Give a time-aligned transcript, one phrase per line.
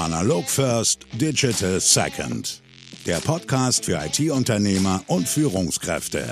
[0.00, 2.62] Analog First, Digital Second.
[3.04, 6.24] Der Podcast für IT-Unternehmer und Führungskräfte.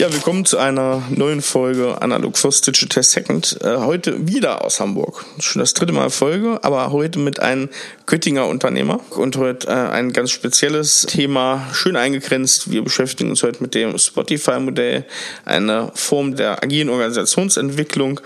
[0.00, 3.58] Ja, willkommen zu einer neuen Folge Analog First Digital Second.
[3.60, 5.26] Äh, heute wieder aus Hamburg.
[5.40, 7.68] Schon das dritte Mal Folge, aber heute mit einem
[8.06, 12.70] Göttinger Unternehmer und heute äh, ein ganz spezielles Thema, schön eingegrenzt.
[12.70, 15.04] Wir beschäftigen uns heute mit dem Spotify-Modell,
[15.44, 18.22] eine Form der agilen Organisationsentwicklung.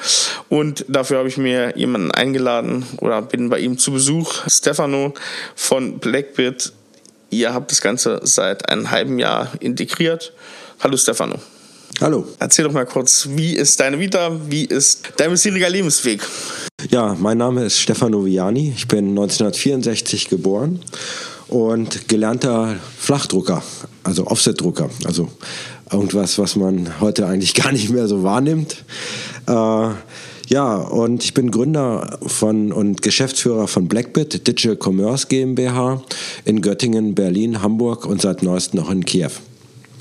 [0.48, 5.12] Und dafür habe ich mir jemanden eingeladen oder bin bei ihm zu Besuch, Stefano
[5.56, 6.72] von Blackbit.
[7.30, 10.32] Ihr habt das Ganze seit einem halben Jahr integriert.
[10.78, 11.40] Hallo Stefano.
[12.00, 12.26] Hallo.
[12.40, 16.20] Erzähl doch mal kurz, wie ist deine Vita, wie ist dein bisheriger Lebensweg?
[16.90, 18.72] Ja, mein Name ist Stefano Viani.
[18.76, 20.80] Ich bin 1964 geboren
[21.46, 23.62] und gelernter Flachdrucker,
[24.02, 24.90] also Offsetdrucker.
[25.04, 25.28] Also
[25.90, 28.84] irgendwas, was man heute eigentlich gar nicht mehr so wahrnimmt.
[29.46, 29.88] Äh,
[30.48, 36.02] ja, und ich bin Gründer von und Geschäftsführer von Blackbit, Digital Commerce GmbH
[36.44, 39.30] in Göttingen, Berlin, Hamburg und seit neuestem noch in Kiew.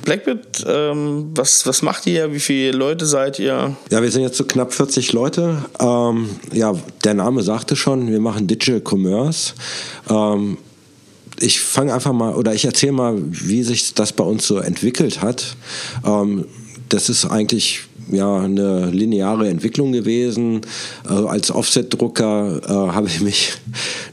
[0.03, 2.33] Blackbit, ähm, was, was macht ihr?
[2.33, 3.75] Wie viele Leute seid ihr?
[3.89, 5.63] Ja, wir sind jetzt so knapp 40 Leute.
[5.79, 6.73] Ähm, ja,
[7.03, 9.53] der Name sagte schon, wir machen Digital Commerce.
[10.09, 10.57] Ähm,
[11.39, 15.21] ich fange einfach mal oder ich erzähle mal, wie sich das bei uns so entwickelt
[15.21, 15.55] hat.
[16.05, 16.45] Ähm,
[16.89, 20.61] das ist eigentlich ja eine lineare Entwicklung gewesen.
[21.09, 23.53] Äh, als Offset-Drucker äh, habe ich mich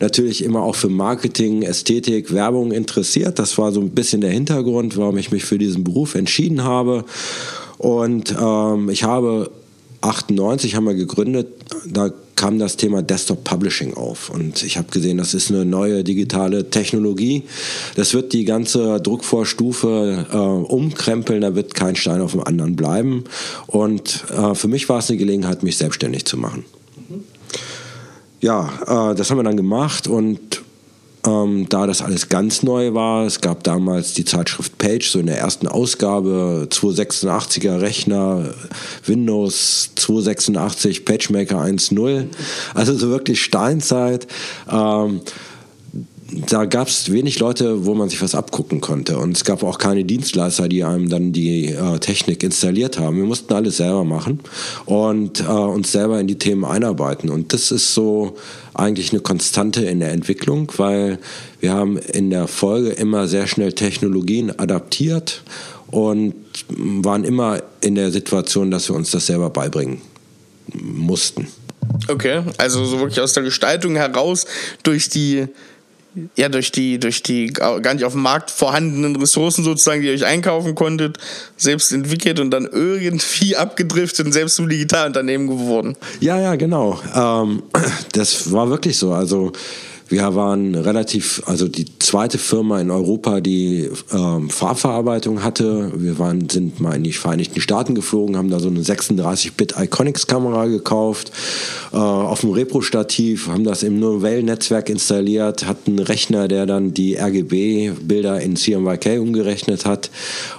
[0.01, 3.39] natürlich immer auch für Marketing, Ästhetik, Werbung interessiert.
[3.39, 7.05] Das war so ein bisschen der Hintergrund, warum ich mich für diesen Beruf entschieden habe.
[7.79, 9.51] Und ähm, ich habe
[10.03, 11.49] 98 haben wir gegründet,
[11.87, 12.11] da
[12.41, 14.31] kam das Thema Desktop Publishing auf.
[14.31, 17.43] Und ich habe gesehen, das ist eine neue digitale Technologie.
[17.97, 23.25] Das wird die ganze Druckvorstufe äh, umkrempeln, da wird kein Stein auf dem anderen bleiben.
[23.67, 26.65] Und äh, für mich war es eine Gelegenheit, mich selbstständig zu machen.
[27.11, 27.25] Mhm.
[28.41, 30.63] Ja, äh, das haben wir dann gemacht und
[31.27, 33.27] ähm, da das alles ganz neu war.
[33.27, 38.55] Es gab damals die Zeitschrift Page, so in der ersten Ausgabe, 286er Rechner,
[39.05, 42.27] Windows 286, PageMaker 1.0.
[42.75, 44.27] Also so wirklich Steinzeit.
[44.71, 45.21] Ähm,
[46.33, 49.19] da gab es wenig Leute, wo man sich was abgucken konnte.
[49.19, 53.17] Und es gab auch keine Dienstleister, die einem dann die äh, Technik installiert haben.
[53.17, 54.41] Wir mussten alles selber machen
[54.87, 57.31] und äh, uns selber in die Themen einarbeiten.
[57.31, 58.37] Und das ist so
[58.75, 61.19] eigentlich eine Konstante in der Entwicklung, weil
[61.61, 65.43] wir haben in der Folge immer sehr schnell Technologien adaptiert
[65.89, 66.35] und
[66.69, 70.01] waren immer in der Situation, dass wir uns das selber beibringen
[70.73, 71.49] mussten.
[72.09, 74.47] Okay, also so wirklich aus der Gestaltung heraus
[74.83, 75.47] durch die
[76.37, 80.15] ja, durch die, durch die gar nicht auf dem Markt vorhandenen Ressourcen sozusagen, die ihr
[80.15, 81.19] euch einkaufen konntet,
[81.57, 85.97] selbst entwickelt und dann irgendwie abgedriftet und selbst zum Digitalunternehmen geworden.
[86.21, 87.01] Ja, ja, genau.
[87.15, 87.63] Ähm,
[88.13, 89.13] das war wirklich so.
[89.13, 89.53] Also
[90.11, 95.93] wir waren relativ, also die zweite Firma in Europa, die ähm, Farbverarbeitung hatte.
[95.95, 100.67] Wir waren, sind mal in die Vereinigten Staaten geflogen, haben da so eine 36-Bit Iconics-Kamera
[100.67, 101.31] gekauft,
[101.93, 107.17] äh, auf dem Repro-Stativ, haben das im Novell-Netzwerk installiert, hatten einen Rechner, der dann die
[107.17, 110.11] RGB-Bilder in CMYK umgerechnet hat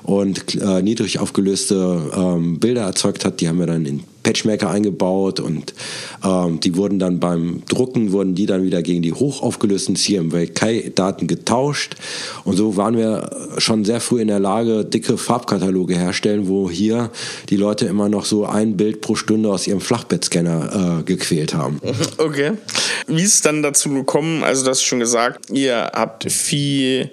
[0.03, 3.41] und äh, niedrig aufgelöste ähm, Bilder erzeugt hat.
[3.41, 5.73] Die haben wir dann in Patchmaker eingebaut und
[6.23, 11.95] ähm, die wurden dann beim Drucken, wurden die dann wieder gegen die hochaufgelösten CMYK-Daten getauscht
[12.43, 17.09] und so waren wir schon sehr früh in der Lage, dicke Farbkataloge herstellen, wo hier
[17.49, 21.79] die Leute immer noch so ein Bild pro Stunde aus ihrem Flachbettscanner äh, gequält haben.
[22.17, 22.51] Okay.
[23.07, 24.43] Wie ist es dann dazu gekommen?
[24.43, 27.09] Also, du hast schon gesagt, ihr habt viel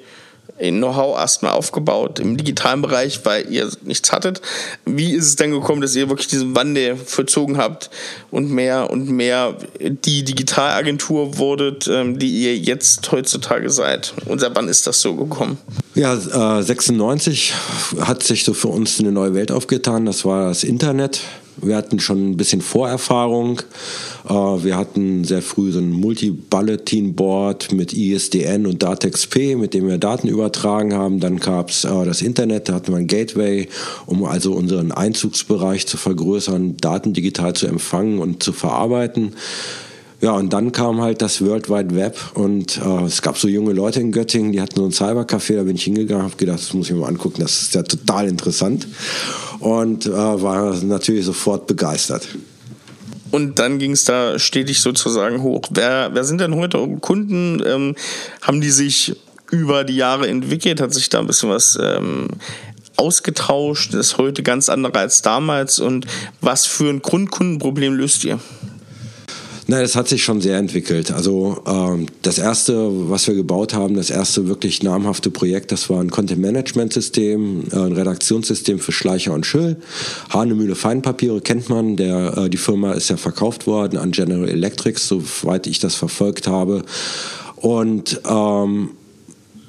[0.58, 4.40] Know-how erstmal aufgebaut im digitalen Bereich, weil ihr nichts hattet.
[4.84, 7.90] Wie ist es denn gekommen, dass ihr wirklich diesen Wandel vollzogen habt
[8.30, 14.14] und mehr und mehr die Digitalagentur wurdet, ähm, die ihr jetzt heutzutage seid?
[14.26, 15.58] Und seit wann ist das so gekommen?
[15.94, 16.14] Ja,
[16.58, 17.54] äh, 96
[18.00, 20.06] hat sich so für uns eine neue Welt aufgetan.
[20.06, 21.20] Das war das Internet.
[21.60, 23.60] Wir hatten schon ein bisschen Vorerfahrung.
[24.28, 29.98] Äh, wir hatten sehr früh so ein Multi-Bulletin-Board mit ISDN und DATEXP, mit dem wir
[29.98, 31.20] Daten übertragen haben.
[31.20, 33.68] Dann gab es äh, das Internet, da hatten wir ein Gateway,
[34.06, 39.34] um also unseren Einzugsbereich zu vergrößern, Daten digital zu empfangen und zu verarbeiten.
[40.20, 43.72] Ja, und dann kam halt das World Wide Web und äh, es gab so junge
[43.72, 46.74] Leute in Göttingen, die hatten so ein Cybercafé, da bin ich hingegangen, habe gedacht, das
[46.74, 48.88] muss ich mir mal angucken, das ist ja total interessant
[49.60, 52.26] und äh, war natürlich sofort begeistert.
[53.30, 55.62] Und dann ging es da stetig sozusagen hoch.
[55.70, 57.62] Wer, wer sind denn heute Kunden?
[57.64, 57.94] Ähm,
[58.42, 59.14] haben die sich
[59.50, 60.80] über die Jahre entwickelt?
[60.80, 62.28] Hat sich da ein bisschen was ähm,
[62.96, 63.92] ausgetauscht?
[63.94, 65.78] Ist heute ganz andere als damals.
[65.78, 66.06] Und
[66.40, 68.40] was für ein Grundkundenproblem löst ihr?
[69.70, 71.12] Nein, das hat sich schon sehr entwickelt.
[71.12, 76.00] Also ähm, das erste, was wir gebaut haben, das erste wirklich namhafte Projekt, das war
[76.00, 79.76] ein Content-Management-System, äh, ein Redaktionssystem für Schleicher und Schill.
[80.30, 81.98] Hahnemühle Feinpapiere kennt man.
[81.98, 86.48] Der, äh, die Firma ist ja verkauft worden an General Electric, soweit ich das verfolgt
[86.48, 86.82] habe.
[87.56, 88.92] Und ähm,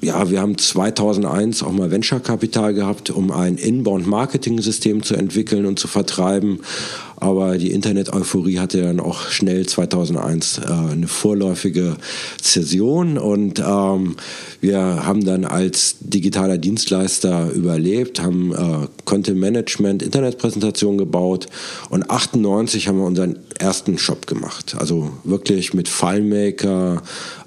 [0.01, 5.89] ja, wir haben 2001 auch mal Venture-Kapital gehabt, um ein Inbound-Marketing-System zu entwickeln und zu
[5.89, 6.61] vertreiben.
[7.19, 11.97] Aber die Internet-Euphorie hatte dann auch schnell 2001 äh, eine vorläufige
[12.41, 14.15] Zäsion und ähm,
[14.61, 21.47] wir haben dann als digitaler Dienstleister überlebt, haben äh, Content Management, Internetpräsentation gebaut
[21.89, 24.75] und 98 haben wir unseren ersten Shop gemacht.
[24.79, 27.01] Also wirklich mit FileMaker,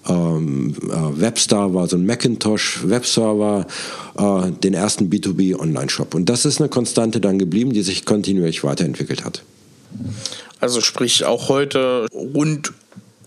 [0.08, 3.66] ähm, äh, Webstar war so ein Macintosh Webserver,
[4.18, 6.14] äh, den ersten B2B Online-Shop.
[6.14, 9.42] Und das ist eine Konstante dann geblieben, die sich kontinuierlich weiterentwickelt hat.
[10.60, 12.72] Also sprich auch heute rund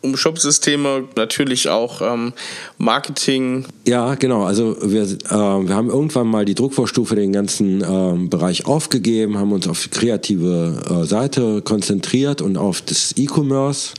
[0.06, 2.34] um Shopsysteme, natürlich auch ähm,
[2.78, 3.66] Marketing.
[3.88, 4.44] Ja, genau.
[4.44, 9.52] Also wir, äh, wir haben irgendwann mal die Druckvorstufe den ganzen äh, Bereich aufgegeben, haben
[9.52, 13.94] uns auf die kreative äh, Seite konzentriert und auf das E-Commerce.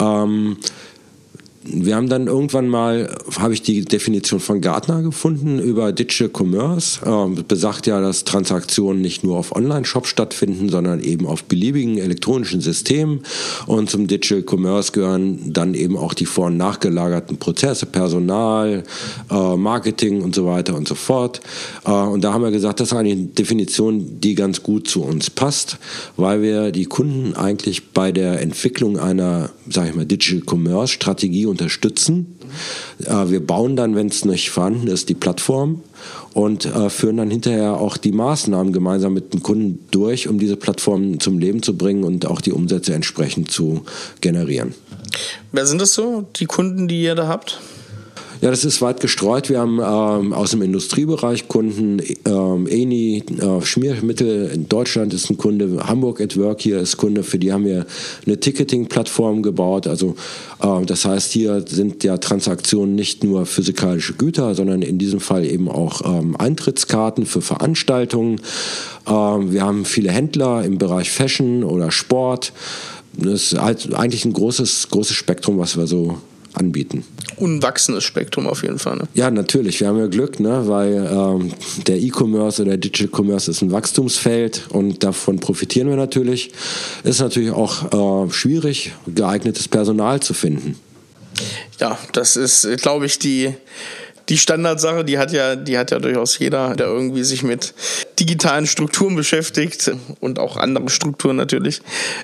[0.00, 0.56] Ähm,
[1.68, 7.00] wir haben dann irgendwann mal, habe ich die Definition von Gartner gefunden über Digital Commerce.
[7.04, 12.60] Ähm, besagt ja, dass Transaktionen nicht nur auf Online-Shops stattfinden, sondern eben auf beliebigen elektronischen
[12.60, 13.20] Systemen.
[13.66, 18.84] Und zum Digital Commerce gehören dann eben auch die vor- und nachgelagerten Prozesse, Personal,
[19.30, 21.40] äh, Marketing und so weiter und so fort.
[21.84, 25.30] Äh, und da haben wir gesagt, das ist eine Definition, die ganz gut zu uns
[25.30, 25.78] passt,
[26.16, 31.46] weil wir die Kunden eigentlich bei der Entwicklung einer, sage ich mal, Digital Commerce Strategie
[31.56, 32.38] unterstützen.
[33.04, 35.82] Äh, wir bauen dann, wenn es nicht vorhanden ist, die Plattform
[36.34, 40.56] und äh, führen dann hinterher auch die Maßnahmen gemeinsam mit dem Kunden durch, um diese
[40.56, 43.82] Plattform zum Leben zu bringen und auch die Umsätze entsprechend zu
[44.20, 44.74] generieren.
[45.52, 47.58] Wer sind das so, die Kunden, die ihr da habt?
[48.42, 49.48] Ja, das ist weit gestreut.
[49.48, 55.38] Wir haben ähm, aus dem Industriebereich Kunden, ähm, Eni, äh, Schmiermittel in Deutschland ist ein
[55.38, 57.86] Kunde, Hamburg at Work hier ist Kunde, für die haben wir
[58.26, 59.86] eine Ticketing-Plattform gebaut.
[59.86, 60.16] Also
[60.62, 65.46] äh, das heißt, hier sind ja Transaktionen nicht nur physikalische Güter, sondern in diesem Fall
[65.46, 68.42] eben auch ähm, Eintrittskarten für Veranstaltungen.
[69.06, 72.52] Ähm, wir haben viele Händler im Bereich Fashion oder Sport.
[73.14, 76.18] Das ist halt eigentlich ein großes, großes Spektrum, was wir so
[76.56, 77.04] anbieten.
[77.36, 78.96] Unwachsenes Spektrum auf jeden Fall.
[78.96, 79.08] Ne?
[79.14, 79.80] Ja, natürlich.
[79.80, 80.66] Wir haben ja Glück, ne?
[80.66, 81.52] weil ähm,
[81.86, 86.50] der E-Commerce oder der Digital Commerce ist ein Wachstumsfeld und davon profitieren wir natürlich.
[87.04, 90.76] Ist natürlich auch äh, schwierig, geeignetes Personal zu finden.
[91.78, 93.52] Ja, das ist, glaube ich, die
[94.28, 97.74] die Standardsache, die hat ja, die hat ja durchaus jeder, der irgendwie sich mit
[98.18, 101.80] digitalen Strukturen beschäftigt und auch anderen Strukturen natürlich.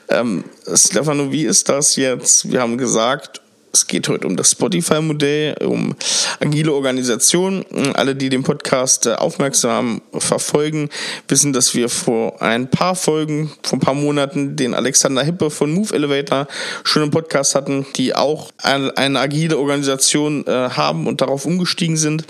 [0.09, 0.45] Ähm,
[0.75, 2.51] Stefano, wie ist das jetzt?
[2.51, 3.42] Wir haben gesagt,
[3.73, 5.95] es geht heute um das Spotify-Modell, um
[6.41, 7.65] agile Organisation.
[7.95, 10.91] Alle, die den Podcast äh, aufmerksam verfolgen,
[11.29, 15.73] wissen, dass wir vor ein paar Folgen, vor ein paar Monaten, den Alexander Hippe von
[15.73, 16.47] Move Elevator
[16.85, 22.25] schon im Podcast hatten, die auch eine agile Organisation äh, haben und darauf umgestiegen sind.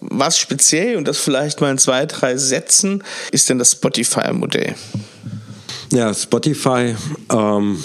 [0.00, 3.02] Was speziell, und das vielleicht mal in zwei, drei Sätzen,
[3.32, 4.76] ist denn das Spotify-Modell?
[5.90, 6.94] Ja, Spotify
[7.32, 7.82] ähm,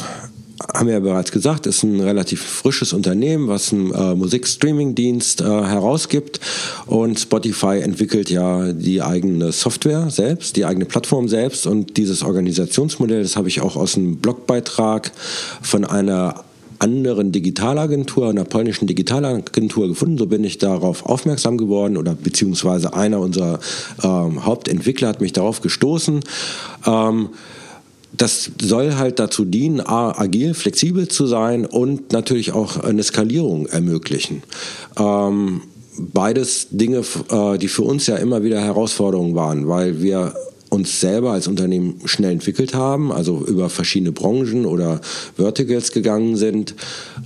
[0.73, 5.45] haben wir ja bereits gesagt, ist ein relativ frisches Unternehmen, was einen äh, Musikstreaming-Dienst äh,
[5.45, 6.39] herausgibt.
[6.85, 11.65] Und Spotify entwickelt ja die eigene Software selbst, die eigene Plattform selbst.
[11.65, 15.11] Und dieses Organisationsmodell, das habe ich auch aus einem Blogbeitrag
[15.61, 16.43] von einer
[16.79, 20.17] anderen Digitalagentur, einer polnischen Digitalagentur gefunden.
[20.17, 23.59] So bin ich darauf aufmerksam geworden oder beziehungsweise einer unserer
[24.03, 26.19] ähm, Hauptentwickler hat mich darauf gestoßen.
[26.85, 27.29] Ähm,
[28.15, 34.43] das soll halt dazu dienen, agil, flexibel zu sein und natürlich auch eine Skalierung ermöglichen.
[34.97, 35.61] Ähm,
[35.97, 40.33] beides Dinge, äh, die für uns ja immer wieder Herausforderungen waren, weil wir
[40.69, 45.01] uns selber als Unternehmen schnell entwickelt haben, also über verschiedene Branchen oder
[45.35, 46.75] Verticals gegangen sind,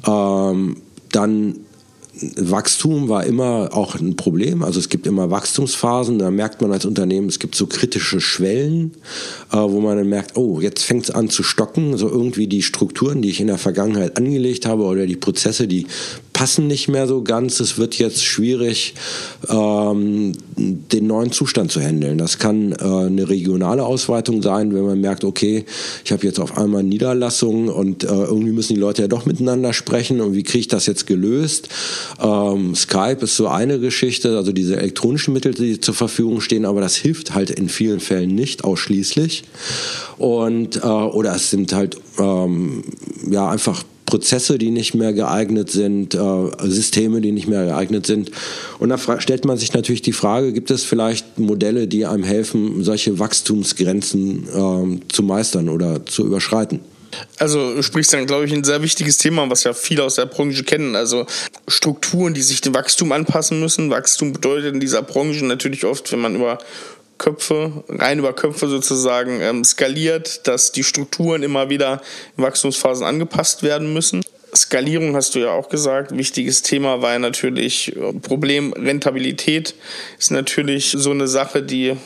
[0.05, 0.77] ähm,
[1.11, 1.55] dann
[2.37, 4.63] Wachstum war immer auch ein Problem.
[4.63, 6.19] Also es gibt immer Wachstumsphasen.
[6.19, 8.93] Da merkt man als Unternehmen, es gibt so kritische Schwellen,
[9.51, 11.97] äh, wo man dann merkt, oh, jetzt fängt es an zu stocken.
[11.97, 15.87] So irgendwie die Strukturen, die ich in der Vergangenheit angelegt habe oder die Prozesse, die
[16.37, 17.59] passen nicht mehr so ganz.
[17.59, 18.93] Es wird jetzt schwierig,
[19.49, 22.19] ähm, den neuen Zustand zu handeln.
[22.19, 25.65] Das kann äh, eine regionale Ausweitung sein, wenn man merkt, okay,
[26.05, 29.73] ich habe jetzt auf einmal Niederlassungen und äh, irgendwie müssen die Leute ja doch miteinander
[29.73, 31.69] sprechen und wie kriege ich das jetzt gelöst?
[32.21, 36.81] Ähm, Skype ist so eine Geschichte, also diese elektronischen Mittel, die zur Verfügung stehen, aber
[36.81, 39.43] das hilft halt in vielen Fällen nicht ausschließlich.
[40.19, 42.83] Und, äh, oder es sind halt ähm,
[43.27, 46.19] ja einfach Prozesse, die nicht mehr geeignet sind, äh,
[46.63, 48.31] Systeme, die nicht mehr geeignet sind.
[48.79, 52.83] Und da stellt man sich natürlich die Frage, gibt es vielleicht Modelle, die einem helfen,
[52.83, 56.79] solche Wachstumsgrenzen äh, zu meistern oder zu überschreiten?
[57.37, 60.25] Also du sprichst dann, glaube ich, ein sehr wichtiges Thema, was ja viele aus der
[60.25, 60.95] Branche kennen.
[60.95, 61.25] Also
[61.67, 63.89] Strukturen, die sich dem Wachstum anpassen müssen.
[63.89, 66.59] Wachstum bedeutet in dieser Branche natürlich oft, wenn man über
[67.17, 72.01] Köpfe, rein über Köpfe sozusagen ähm, skaliert, dass die Strukturen immer wieder
[72.37, 74.23] in Wachstumsphasen angepasst werden müssen.
[74.55, 79.75] Skalierung hast du ja auch gesagt, wichtiges Thema, weil natürlich äh, Problem Rentabilität
[80.17, 81.97] ist natürlich so eine Sache, die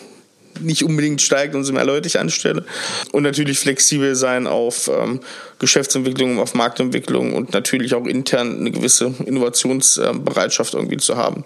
[0.59, 2.65] nicht unbedingt steigt und so mehr Leute ich anstelle.
[3.11, 5.21] Und natürlich flexibel sein auf ähm,
[5.59, 11.45] Geschäftsentwicklung, auf Marktentwicklung und natürlich auch intern eine gewisse Innovationsbereitschaft irgendwie zu haben.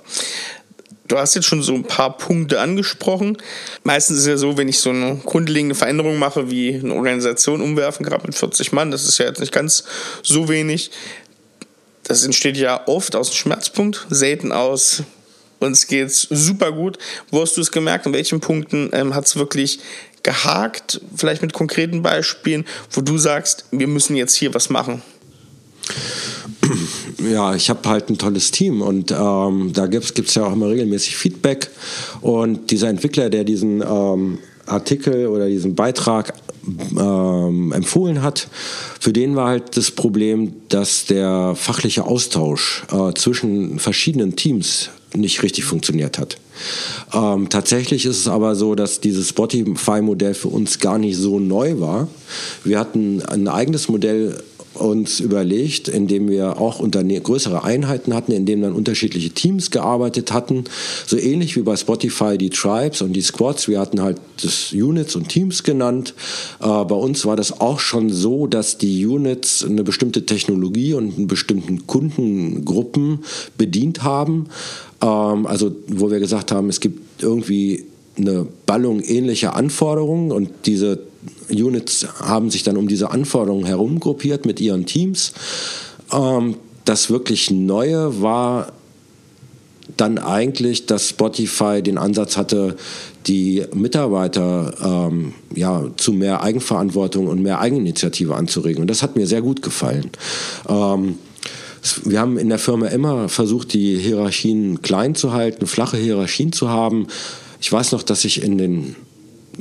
[1.07, 3.37] Du hast jetzt schon so ein paar Punkte angesprochen.
[3.83, 7.61] Meistens ist es ja so, wenn ich so eine grundlegende Veränderung mache, wie eine Organisation
[7.61, 9.83] umwerfen, gerade mit 40 Mann, das ist ja jetzt nicht ganz
[10.23, 10.91] so wenig.
[12.03, 15.03] Das entsteht ja oft aus dem Schmerzpunkt, selten aus
[15.59, 16.97] uns geht's super gut.
[17.31, 18.05] Wo hast du es gemerkt?
[18.05, 19.79] An welchen Punkten ähm, hat es wirklich
[20.23, 21.01] gehakt?
[21.15, 25.01] Vielleicht mit konkreten Beispielen, wo du sagst, wir müssen jetzt hier was machen.
[27.31, 30.69] Ja, ich habe halt ein tolles Team und ähm, da gibt es ja auch immer
[30.69, 31.69] regelmäßig Feedback.
[32.21, 36.33] Und dieser Entwickler, der diesen ähm, Artikel oder diesen Beitrag
[36.97, 38.47] ähm, empfohlen hat,
[38.99, 45.43] für den war halt das Problem, dass der fachliche Austausch äh, zwischen verschiedenen Teams nicht
[45.43, 46.37] richtig funktioniert hat.
[47.13, 51.79] Ähm, tatsächlich ist es aber so, dass dieses Spotify-Modell für uns gar nicht so neu
[51.79, 52.07] war.
[52.63, 54.43] Wir hatten ein eigenes Modell
[54.75, 56.81] uns überlegt, indem wir auch
[57.23, 60.65] größere Einheiten hatten, in denen dann unterschiedliche Teams gearbeitet hatten.
[61.05, 63.67] So ähnlich wie bei Spotify die Tribes und die Squads.
[63.67, 66.13] Wir hatten halt das Units und Teams genannt.
[66.61, 71.17] Äh, bei uns war das auch schon so, dass die Units eine bestimmte Technologie und
[71.17, 73.19] einen bestimmten Kundengruppen
[73.57, 74.47] bedient haben.
[75.01, 77.85] Ähm, also wo wir gesagt haben, es gibt irgendwie
[78.17, 80.99] eine Ballung ähnlicher Anforderungen und diese
[81.49, 85.33] Units haben sich dann um diese Anforderungen herum gruppiert mit ihren Teams.
[86.11, 88.71] Ähm, das wirklich Neue war
[89.97, 92.75] dann eigentlich, dass Spotify den Ansatz hatte,
[93.27, 98.81] die Mitarbeiter ähm, ja, zu mehr Eigenverantwortung und mehr Eigeninitiative anzuregen.
[98.81, 100.11] Und das hat mir sehr gut gefallen.
[100.67, 101.17] Ähm,
[102.03, 106.69] wir haben in der Firma immer versucht, die Hierarchien klein zu halten, flache Hierarchien zu
[106.69, 107.07] haben.
[107.61, 108.95] Ich weiß noch, dass ich in den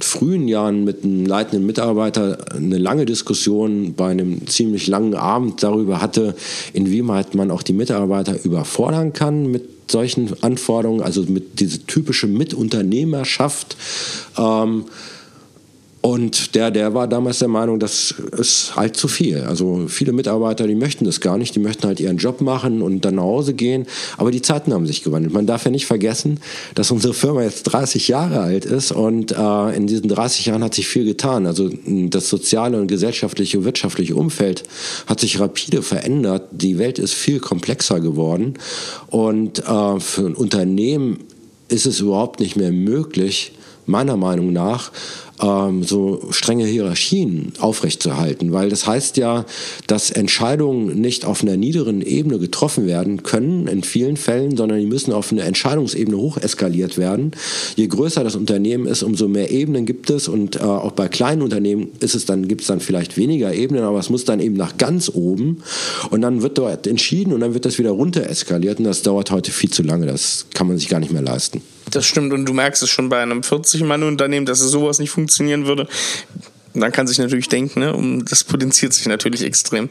[0.01, 6.01] frühen Jahren mit einem leitenden Mitarbeiter eine lange Diskussion bei einem ziemlich langen Abend darüber
[6.01, 6.35] hatte,
[6.73, 13.77] inwieweit man auch die Mitarbeiter überfordern kann mit solchen Anforderungen, also mit dieser typischen Mitunternehmerschaft.
[14.39, 14.85] Ähm,
[16.05, 19.41] und der, der war damals der Meinung, das ist halt zu viel.
[19.41, 23.07] Also viele Mitarbeiter, die möchten das gar nicht, die möchten halt ihren Job machen und
[23.07, 23.87] dann nach Hause gehen.
[24.19, 25.33] Aber die Zeiten haben sich gewandelt.
[25.33, 26.41] Man darf ja nicht vergessen,
[26.75, 30.75] dass unsere Firma jetzt 30 Jahre alt ist und äh, in diesen 30 Jahren hat
[30.75, 31.47] sich viel getan.
[31.47, 34.65] Also das soziale und gesellschaftliche und wirtschaftliche Umfeld
[35.07, 36.49] hat sich rapide verändert.
[36.51, 38.59] Die Welt ist viel komplexer geworden
[39.07, 41.21] und äh, für ein Unternehmen
[41.69, 43.53] ist es überhaupt nicht mehr möglich,
[43.87, 44.93] meiner Meinung nach,
[45.43, 49.45] ähm, so strenge Hierarchien aufrechtzuerhalten, weil das heißt ja,
[49.87, 54.87] dass Entscheidungen nicht auf einer niederen Ebene getroffen werden können, in vielen Fällen, sondern die
[54.87, 57.33] müssen auf einer Entscheidungsebene hoch eskaliert werden.
[57.77, 61.43] Je größer das Unternehmen ist, umso mehr Ebenen gibt es und äh, auch bei kleinen
[61.43, 64.57] Unternehmen ist es dann, gibt es dann vielleicht weniger Ebenen, aber es muss dann eben
[64.57, 65.59] nach ganz oben
[66.11, 69.31] und dann wird dort entschieden und dann wird das wieder runter eskaliert und das dauert
[69.31, 71.63] heute viel zu lange, das kann man sich gar nicht mehr leisten.
[71.91, 75.67] Das stimmt und du merkst es schon bei einem 40-Mann-Unternehmen, dass es sowas nicht funktionieren
[75.67, 75.87] würde.
[76.75, 79.89] dann kann sich natürlich denken, ne, um, das potenziert sich natürlich extrem.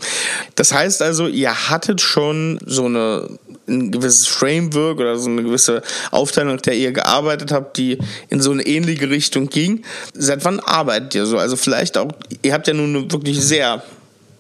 [0.55, 3.29] Das heißt also, ihr hattet schon so eine,
[3.67, 5.81] ein gewisses Framework oder so eine gewisse
[6.11, 9.83] Aufteilung, der ihr gearbeitet habt, die in so eine ähnliche Richtung ging.
[10.13, 11.37] Seit wann arbeitet ihr so?
[11.37, 13.81] Also vielleicht auch, ihr habt ja nun eine wirklich sehr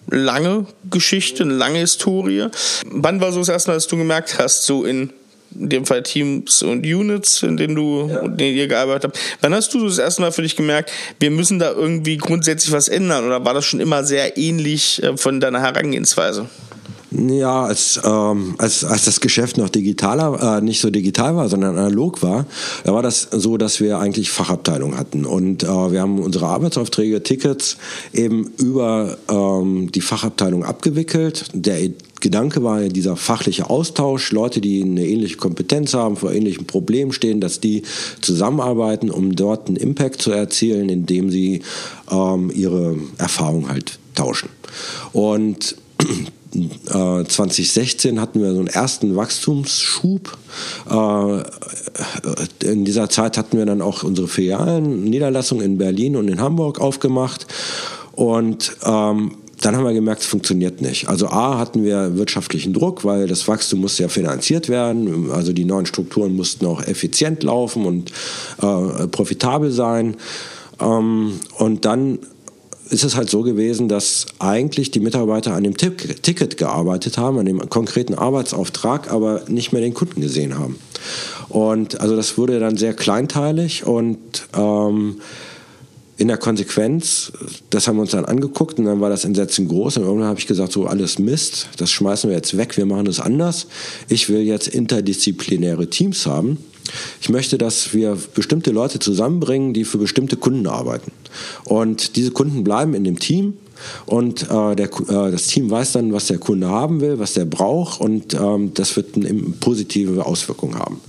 [0.09, 2.47] lange Geschichte, eine lange Historie.
[2.85, 5.13] Wann war so das erste Mal, dass du gemerkt hast, so in
[5.55, 8.19] in dem Fall Teams und Units, in denen du, ja.
[8.19, 9.19] in denen ihr gearbeitet habt.
[9.41, 12.87] Wann hast du das erste Mal für dich gemerkt, wir müssen da irgendwie grundsätzlich was
[12.87, 16.47] ändern oder war das schon immer sehr ähnlich äh, von deiner Herangehensweise?
[17.15, 21.77] Ja, als, ähm, als, als das Geschäft noch digitaler, äh, nicht so digital war, sondern
[21.77, 22.45] analog war,
[22.83, 25.25] da war das so, dass wir eigentlich Fachabteilungen hatten.
[25.25, 27.77] Und äh, wir haben unsere Arbeitsaufträge, Tickets
[28.13, 31.45] eben über ähm, die Fachabteilung abgewickelt.
[31.53, 31.89] Der
[32.19, 37.11] Gedanke war ja dieser fachliche Austausch, Leute, die eine ähnliche Kompetenz haben, vor ähnlichen Problemen
[37.11, 37.83] stehen, dass die
[38.21, 41.61] zusammenarbeiten, um dort einen Impact zu erzielen, indem sie
[42.09, 44.49] ähm, ihre Erfahrung halt tauschen.
[45.11, 45.75] Und
[46.55, 50.37] äh, 2016 hatten wir so einen ersten Wachstumsschub.
[50.89, 51.43] Äh,
[52.63, 56.79] in dieser Zeit hatten wir dann auch unsere Filialen, Niederlassungen in Berlin und in Hamburg
[56.79, 57.47] aufgemacht.
[58.13, 59.31] Und ähm,
[59.61, 61.07] dann haben wir gemerkt, es funktioniert nicht.
[61.07, 65.31] Also A hatten wir wirtschaftlichen Druck, weil das Wachstum musste ja finanziert werden.
[65.31, 68.11] Also die neuen Strukturen mussten auch effizient laufen und
[68.61, 70.17] äh, profitabel sein.
[70.81, 72.19] Ähm, und dann
[72.89, 77.45] ist es halt so gewesen, dass eigentlich die Mitarbeiter an dem Ticket gearbeitet haben, an
[77.45, 80.77] dem konkreten Arbeitsauftrag, aber nicht mehr den Kunden gesehen haben.
[81.49, 84.17] Und also das wurde dann sehr kleinteilig und
[84.55, 85.21] ähm,
[86.17, 87.31] in der Konsequenz,
[87.69, 90.39] das haben wir uns dann angeguckt und dann war das Entsetzen groß und irgendwann habe
[90.39, 93.67] ich gesagt, so alles Mist, das schmeißen wir jetzt weg, wir machen es anders.
[94.09, 96.57] Ich will jetzt interdisziplinäre Teams haben.
[97.21, 101.11] Ich möchte, dass wir bestimmte Leute zusammenbringen, die für bestimmte Kunden arbeiten.
[101.63, 103.57] Und diese Kunden bleiben in dem Team
[104.05, 107.45] und äh, der, äh, das Team weiß dann, was der Kunde haben will, was der
[107.45, 110.99] braucht und ähm, das wird eine positive Auswirkung haben.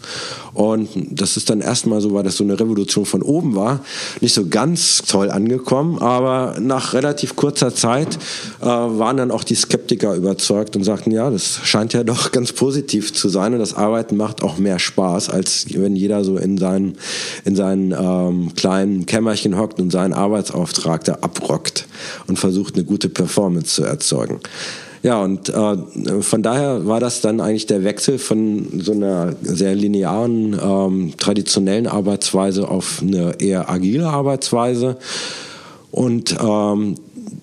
[0.54, 3.80] Und das ist dann erstmal so, weil das so eine Revolution von oben war,
[4.20, 8.16] nicht so ganz toll angekommen, aber nach relativ kurzer Zeit
[8.60, 12.52] äh, waren dann auch die Skeptiker überzeugt und sagten, ja, das scheint ja doch ganz
[12.52, 16.56] positiv zu sein und das Arbeiten macht auch mehr Spaß, als wenn jeder so in
[16.56, 16.98] seinen,
[17.44, 21.88] in seinen ähm, kleinen Kämmerchen hockt und seinen Arbeitsauftrag da abrockt
[22.28, 24.40] und versucht, eine gute Performance zu erzeugen.
[25.02, 29.74] Ja, und äh, von daher war das dann eigentlich der Wechsel von so einer sehr
[29.74, 34.96] linearen, ähm, traditionellen Arbeitsweise auf eine eher agile Arbeitsweise.
[35.90, 36.94] Und ähm,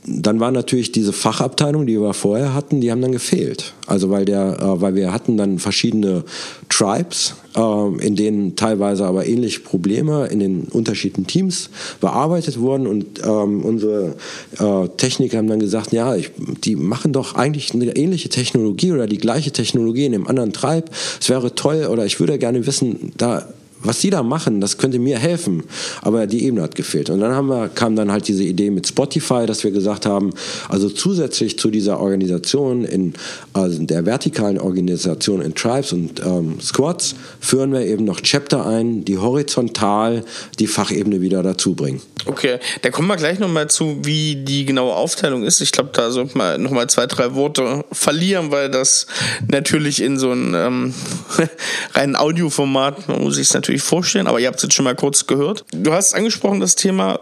[0.06, 3.74] dann war natürlich diese Fachabteilung, die wir vorher hatten, die haben dann gefehlt.
[3.86, 6.24] Also weil der, äh, weil wir hatten dann verschiedene
[6.68, 13.64] Tribes, in denen teilweise aber ähnliche Probleme in den unterschiedlichen Teams bearbeitet wurden und ähm,
[13.64, 14.16] unsere
[14.58, 16.32] äh, Techniker haben dann gesagt, ja, ich,
[16.64, 20.86] die machen doch eigentlich eine ähnliche Technologie oder die gleiche Technologie in dem anderen Tribe.
[21.20, 23.48] Es wäre toll oder ich würde gerne wissen, da
[23.84, 25.64] was die da machen, das könnte mir helfen.
[26.02, 27.10] Aber die Ebene hat gefehlt.
[27.10, 30.32] Und dann haben wir, kam dann halt diese Idee mit Spotify, dass wir gesagt haben,
[30.70, 33.14] also zusätzlich zu dieser Organisation in
[33.54, 39.06] also der vertikalen Organisation in Tribes und ähm, Squads führen wir eben noch Chapter ein,
[39.06, 40.24] die horizontal
[40.60, 42.02] die Fachebene wieder dazu bringen.
[42.26, 45.60] Okay, da kommen wir gleich nochmal zu, wie die genaue Aufteilung ist.
[45.60, 49.08] Ich glaube, da sollte man nochmal zwei, drei Worte verlieren, weil das
[49.48, 50.94] natürlich in so einem ähm,
[51.94, 54.96] reinen Audioformat, man muss sich es natürlich vorstellen, aber ihr habt es jetzt schon mal
[54.96, 55.66] kurz gehört.
[55.72, 57.20] Du hast angesprochen das Thema,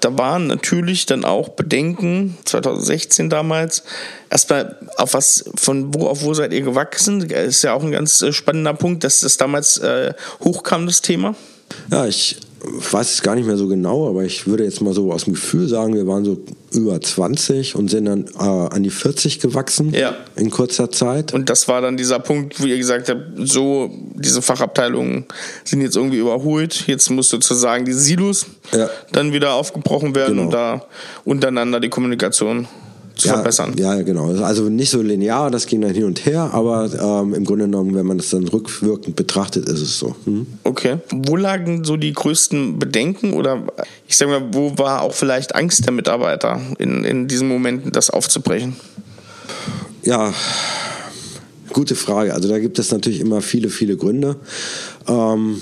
[0.00, 3.82] da waren natürlich dann auch Bedenken, 2016 damals,
[4.30, 7.22] erstmal auf was, von wo auf wo seid ihr gewachsen?
[7.22, 11.34] Ist ja auch ein ganz äh, spannender Punkt, dass das damals äh, hochkam, das Thema.
[11.90, 15.12] Ja, ich weiß es gar nicht mehr so genau, aber ich würde jetzt mal so
[15.12, 16.38] aus dem Gefühl sagen, wir waren so
[16.72, 20.14] über 20 und sind dann äh, an die 40 gewachsen ja.
[20.36, 21.32] in kurzer Zeit.
[21.32, 25.24] Und das war dann dieser Punkt, wo ihr gesagt habt, so, diese Fachabteilungen
[25.64, 28.90] sind jetzt irgendwie überholt, jetzt muss sozusagen die Silos ja.
[29.12, 30.42] dann wieder aufgebrochen werden genau.
[30.44, 30.84] und da
[31.24, 32.68] untereinander die Kommunikation
[33.20, 33.74] zu ja, verbessern.
[33.78, 34.30] Ja, genau.
[34.42, 36.90] Also nicht so linear, das ging dann hin und her, aber
[37.22, 40.16] ähm, im Grunde genommen, wenn man das dann rückwirkend betrachtet, ist es so.
[40.24, 40.46] Hm?
[40.64, 40.98] Okay.
[41.10, 43.62] Wo lagen so die größten Bedenken oder
[44.08, 48.10] ich sage mal, wo war auch vielleicht Angst der Mitarbeiter in, in diesen Momenten, das
[48.10, 48.76] aufzubrechen?
[50.02, 50.32] Ja,
[51.72, 52.34] gute Frage.
[52.34, 54.36] Also da gibt es natürlich immer viele, viele Gründe.
[55.06, 55.60] Ähm,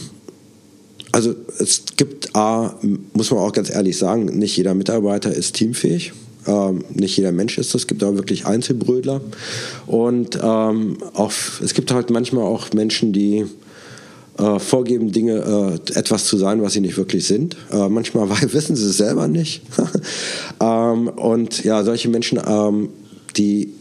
[1.12, 2.74] also es gibt A,
[3.12, 6.12] muss man auch ganz ehrlich sagen, nicht jeder Mitarbeiter ist teamfähig.
[6.46, 9.20] Ähm, nicht jeder Mensch ist das, es gibt auch wirklich Einzelbrödler.
[9.86, 13.44] Und ähm, auch, es gibt halt manchmal auch Menschen, die
[14.38, 17.56] äh, vorgeben, Dinge, äh, etwas zu sein, was sie nicht wirklich sind.
[17.70, 19.62] Äh, manchmal wissen sie es selber nicht.
[20.60, 22.90] ähm, und ja, solche Menschen, ähm,
[23.36, 23.72] die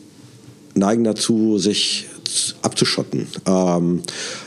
[0.74, 2.08] neigen dazu, sich
[2.62, 3.28] abzuschotten.
[3.46, 4.02] Ähm,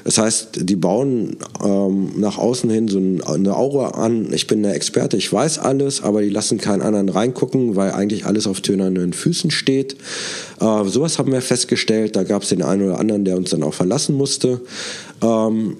[0.05, 4.75] das heißt, die bauen ähm, nach außen hin so eine Aura an, ich bin der
[4.75, 9.13] Experte, ich weiß alles, aber die lassen keinen anderen reingucken, weil eigentlich alles auf tönernen
[9.13, 9.97] Füßen steht.
[10.61, 13.63] Äh, sowas haben wir festgestellt, da gab es den einen oder anderen, der uns dann
[13.63, 14.61] auch verlassen musste.
[15.23, 15.77] Ähm,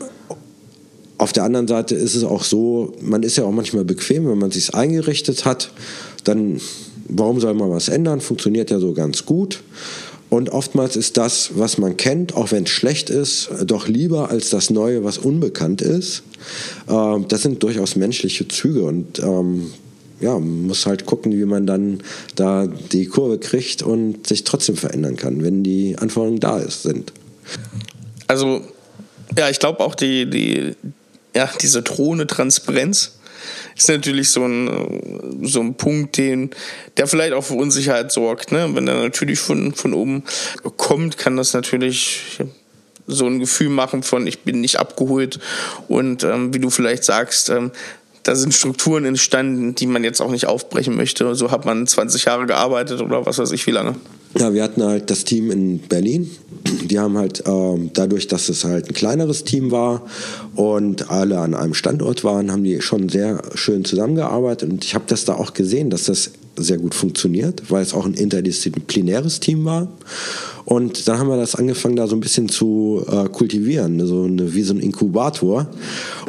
[1.19, 4.39] auf der anderen Seite ist es auch so, man ist ja auch manchmal bequem, wenn
[4.39, 5.71] man sich eingerichtet hat,
[6.25, 6.61] dann
[7.11, 8.21] warum soll man was ändern?
[8.21, 9.63] Funktioniert ja so ganz gut.
[10.31, 14.49] Und oftmals ist das, was man kennt, auch wenn es schlecht ist, doch lieber als
[14.51, 16.23] das Neue, was unbekannt ist.
[16.89, 19.73] Ähm, das sind durchaus menschliche Züge und ähm,
[20.21, 22.03] ja, man muss halt gucken, wie man dann
[22.37, 27.13] da die Kurve kriegt und sich trotzdem verändern kann, wenn die Anforderungen da ist, sind.
[28.27, 28.61] Also,
[29.37, 30.77] ja, ich glaube auch die, die,
[31.35, 33.13] ja, diese drohende Transparenz
[33.77, 36.51] ist natürlich so ein, so ein Punkt, den,
[36.97, 38.53] der vielleicht auch für Unsicherheit sorgt.
[38.53, 38.69] Ne?
[38.73, 40.25] Wenn er natürlich von, von oben
[40.77, 42.39] kommt, kann das natürlich
[43.07, 45.41] so ein Gefühl machen von, ich bin nicht abgeholt.
[45.89, 47.73] Und ähm, wie du vielleicht sagst, ähm,
[48.23, 51.35] da sind Strukturen entstanden, die man jetzt auch nicht aufbrechen möchte.
[51.35, 53.97] So hat man 20 Jahre gearbeitet oder was weiß ich wie lange.
[54.39, 56.31] Ja, wir hatten halt das Team in Berlin.
[56.85, 60.07] Die haben halt ähm, dadurch, dass es halt ein kleineres Team war
[60.55, 64.71] und alle an einem Standort waren, haben die schon sehr schön zusammengearbeitet.
[64.71, 68.07] Und ich habe das da auch gesehen, dass das sehr gut funktioniert, weil es auch
[68.07, 69.89] ein interdisziplinäres Team war.
[70.65, 74.55] Und dann haben wir das angefangen, da so ein bisschen zu äh, kultivieren, so eine,
[74.55, 75.67] wie so ein Inkubator.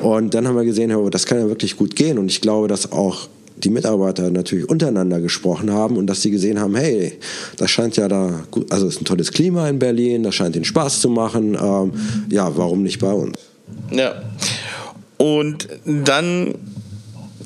[0.01, 2.17] Und dann haben wir gesehen, das kann ja wirklich gut gehen.
[2.17, 3.27] Und ich glaube, dass auch
[3.63, 7.17] die Mitarbeiter natürlich untereinander gesprochen haben und dass sie gesehen haben, hey,
[7.57, 10.65] das scheint ja da, also es ist ein tolles Klima in Berlin, das scheint ihnen
[10.65, 11.55] Spaß zu machen.
[11.55, 11.93] Ähm,
[12.29, 13.37] ja, warum nicht bei uns?
[13.91, 14.21] Ja.
[15.17, 16.55] Und dann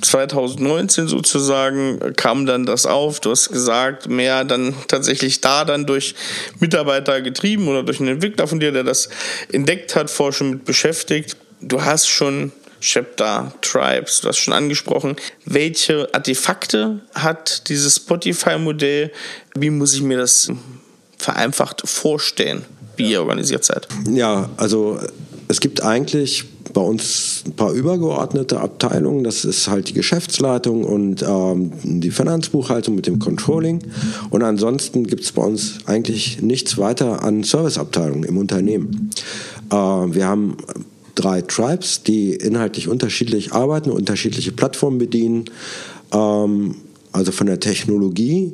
[0.02, 3.20] 2019 sozusagen kam dann das auf.
[3.20, 6.16] Du hast gesagt, mehr dann tatsächlich da dann durch
[6.60, 9.10] Mitarbeiter getrieben oder durch einen Entwickler von dir, der das
[9.52, 11.38] entdeckt hat, vorher schon mit beschäftigt.
[11.62, 12.52] Du hast schon
[12.86, 15.16] Chapter, Tribes, du hast schon angesprochen.
[15.44, 19.12] Welche Artefakte hat dieses Spotify-Modell?
[19.56, 20.52] Wie muss ich mir das
[21.18, 22.64] vereinfacht vorstellen,
[22.96, 23.88] wie ihr organisiert seid?
[24.08, 25.00] Ja, also
[25.48, 29.24] es gibt eigentlich bei uns ein paar übergeordnete Abteilungen.
[29.24, 33.80] Das ist halt die Geschäftsleitung und ähm, die Finanzbuchhaltung mit dem Controlling.
[34.30, 39.10] Und ansonsten gibt es bei uns eigentlich nichts weiter an Serviceabteilungen im Unternehmen.
[39.72, 40.58] Äh, wir haben
[41.16, 45.46] drei Tribes, die inhaltlich unterschiedlich arbeiten, unterschiedliche Plattformen bedienen.
[46.14, 46.76] Ähm,
[47.12, 48.54] also von der Technologie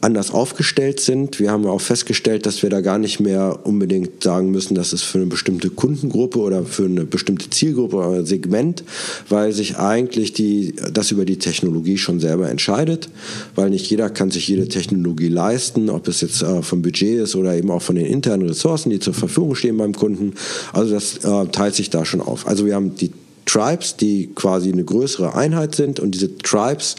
[0.00, 1.38] anders aufgestellt sind.
[1.40, 5.02] Wir haben auch festgestellt, dass wir da gar nicht mehr unbedingt sagen müssen, dass es
[5.02, 8.82] für eine bestimmte Kundengruppe oder für eine bestimmte Zielgruppe oder Segment,
[9.28, 13.10] weil sich eigentlich die, das über die Technologie schon selber entscheidet,
[13.54, 17.36] weil nicht jeder kann sich jede Technologie leisten, ob es jetzt äh, vom Budget ist
[17.36, 20.34] oder eben auch von den internen Ressourcen, die zur Verfügung stehen beim Kunden.
[20.72, 22.46] Also das äh, teilt sich da schon auf.
[22.46, 23.12] Also wir haben die
[23.44, 26.96] Tribes, die quasi eine größere Einheit sind und diese Tribes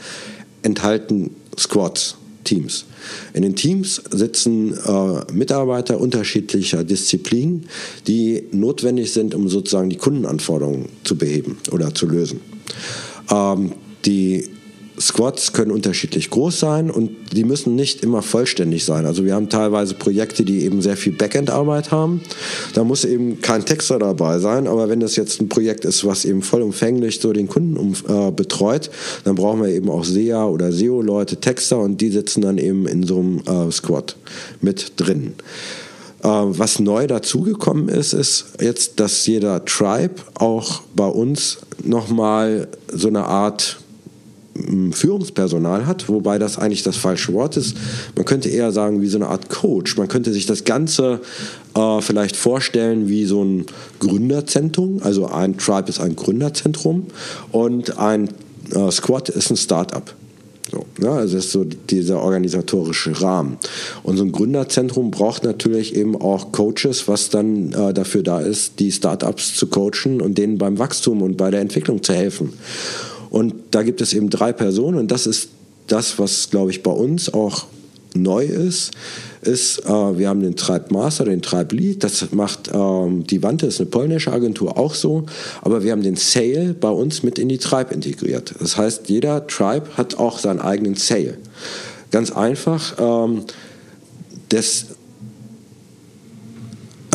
[0.64, 2.18] enthalten Squads.
[2.44, 2.86] Teams.
[3.34, 7.68] In den Teams sitzen äh, Mitarbeiter unterschiedlicher Disziplinen,
[8.08, 12.42] die notwendig sind, um sozusagen die Kundenanforderungen zu beheben oder zu lösen.
[13.30, 13.74] Ähm,
[14.06, 14.50] die
[15.02, 19.06] Squads können unterschiedlich groß sein und die müssen nicht immer vollständig sein.
[19.06, 22.22] Also wir haben teilweise Projekte, die eben sehr viel Backend-Arbeit haben.
[22.74, 26.24] Da muss eben kein Texter dabei sein, aber wenn das jetzt ein Projekt ist, was
[26.26, 28.92] eben vollumfänglich so den Kunden um, äh, betreut,
[29.24, 33.04] dann brauchen wir eben auch SEA oder SEO-Leute, Texter und die sitzen dann eben in
[33.04, 34.16] so einem äh, Squad
[34.62, 35.34] mit drin.
[36.24, 43.08] Äh, was neu dazugekommen ist, ist jetzt, dass jeder Tribe auch bei uns nochmal so
[43.08, 43.81] eine Art
[44.92, 47.76] Führungspersonal hat, wobei das eigentlich das falsche Wort ist.
[48.16, 49.98] Man könnte eher sagen wie so eine Art Coach.
[49.98, 51.22] Man könnte sich das Ganze
[51.76, 53.66] äh, vielleicht vorstellen wie so ein
[54.00, 55.00] Gründerzentrum.
[55.04, 57.08] Also ein Tribe ist ein Gründerzentrum
[57.52, 58.30] und ein
[58.74, 60.14] äh, Squad ist ein Startup.
[60.72, 63.58] So, ja, also das ist so dieser organisatorische Rahmen.
[64.04, 68.80] Und so ein Gründerzentrum braucht natürlich eben auch Coaches, was dann äh, dafür da ist,
[68.80, 72.54] die Startups zu coachen und denen beim Wachstum und bei der Entwicklung zu helfen.
[73.32, 75.50] Und da gibt es eben drei Personen und das ist
[75.88, 77.66] das, was, glaube ich, bei uns auch
[78.14, 78.92] neu ist,
[79.42, 83.68] ist, äh, wir haben den Tribe Master, den Tribe Lead, das macht ähm, die Wante,
[83.68, 85.26] ist eine polnische Agentur auch so,
[85.62, 88.54] aber wir haben den Sale bei uns mit in die Tribe integriert.
[88.60, 91.38] Das heißt, jeder Tribe hat auch seinen eigenen Sale.
[92.12, 93.46] Ganz einfach, ähm,
[94.50, 94.88] das,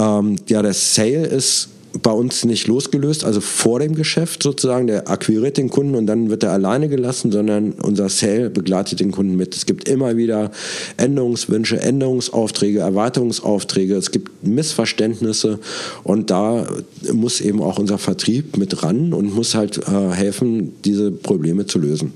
[0.00, 1.68] ähm, ja, der Sale ist
[2.02, 4.86] bei uns nicht losgelöst, also vor dem Geschäft sozusagen.
[4.86, 9.12] Der akquiriert den Kunden und dann wird er alleine gelassen, sondern unser Sale begleitet den
[9.12, 9.54] Kunden mit.
[9.54, 10.50] Es gibt immer wieder
[10.96, 13.96] Änderungswünsche, Änderungsaufträge, Erweiterungsaufträge.
[13.96, 15.58] Es gibt Missverständnisse
[16.02, 16.66] und da
[17.12, 21.78] muss eben auch unser Vertrieb mit ran und muss halt äh, helfen, diese Probleme zu
[21.78, 22.12] lösen.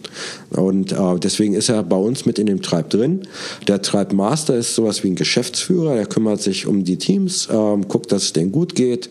[0.51, 3.23] Und äh, deswegen ist er bei uns mit in dem Tribe drin.
[3.69, 7.77] Der Tribe Master ist sowas wie ein Geschäftsführer, der kümmert sich um die Teams, äh,
[7.89, 9.11] guckt, dass es denen gut geht,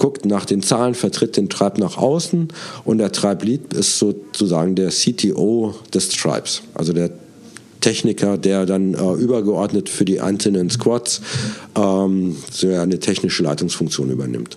[0.00, 2.48] guckt nach den Zahlen, vertritt den Tribe nach außen
[2.84, 7.10] und der Tribe Lead ist sozusagen der CTO des Tribes, also der
[7.82, 11.20] Techniker, der dann äh, übergeordnet für die einzelnen Squads
[11.76, 14.56] ähm, so eine technische Leitungsfunktion übernimmt.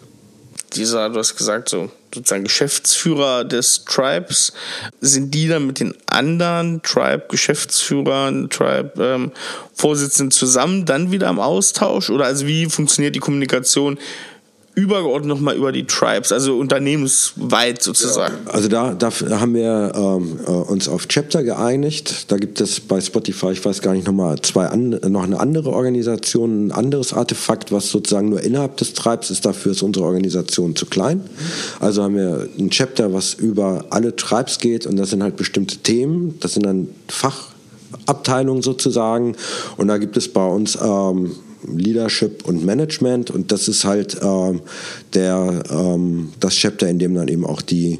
[0.76, 4.54] Dieser, du hast gesagt, so sozusagen Geschäftsführer des Tribes,
[5.02, 12.10] sind die dann mit den anderen Tribe-Geschäftsführern, Tribe-Vorsitzenden ähm, zusammen dann wieder im Austausch?
[12.10, 13.98] Oder also wie funktioniert die Kommunikation
[14.76, 18.36] übergeordnet nochmal über die Tribes, also unternehmensweit sozusagen.
[18.48, 22.32] Also da, da haben wir ähm, äh, uns auf Chapter geeinigt.
[22.32, 25.70] Da gibt es bei Spotify, ich weiß gar nicht, nochmal zwei an, noch eine andere
[25.70, 29.46] Organisation, ein anderes Artefakt, was sozusagen nur innerhalb des Tribes ist.
[29.46, 31.22] Dafür ist unsere Organisation zu klein.
[31.80, 35.78] Also haben wir ein Chapter, was über alle Tribes geht und das sind halt bestimmte
[35.78, 36.40] Themen.
[36.40, 39.36] Das sind dann Fachabteilungen sozusagen.
[39.78, 41.36] Und da gibt es bei uns ähm,
[41.68, 44.62] Leadership und Management und das ist halt ähm,
[45.14, 48.00] der, ähm, das Chapter, in dem dann eben auch die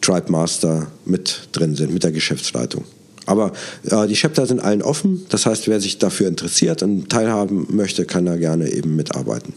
[0.00, 2.84] Tribe Master mit drin sind, mit der Geschäftsleitung.
[3.26, 3.52] Aber
[3.84, 8.06] äh, die Chapter sind allen offen, das heißt, wer sich dafür interessiert und teilhaben möchte,
[8.06, 9.52] kann da gerne eben mitarbeiten.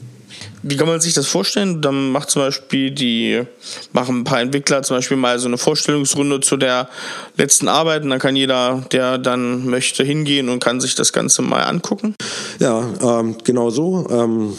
[0.63, 1.81] Wie kann man sich das vorstellen?
[1.81, 3.43] Dann macht zum Beispiel die,
[3.93, 6.89] machen ein paar Entwickler zum Beispiel mal so eine Vorstellungsrunde zu der
[7.37, 11.41] letzten Arbeit und dann kann jeder, der dann möchte, hingehen und kann sich das Ganze
[11.41, 12.15] mal angucken.
[12.59, 14.07] Ja, ähm, genau so.
[14.09, 14.53] Ähm,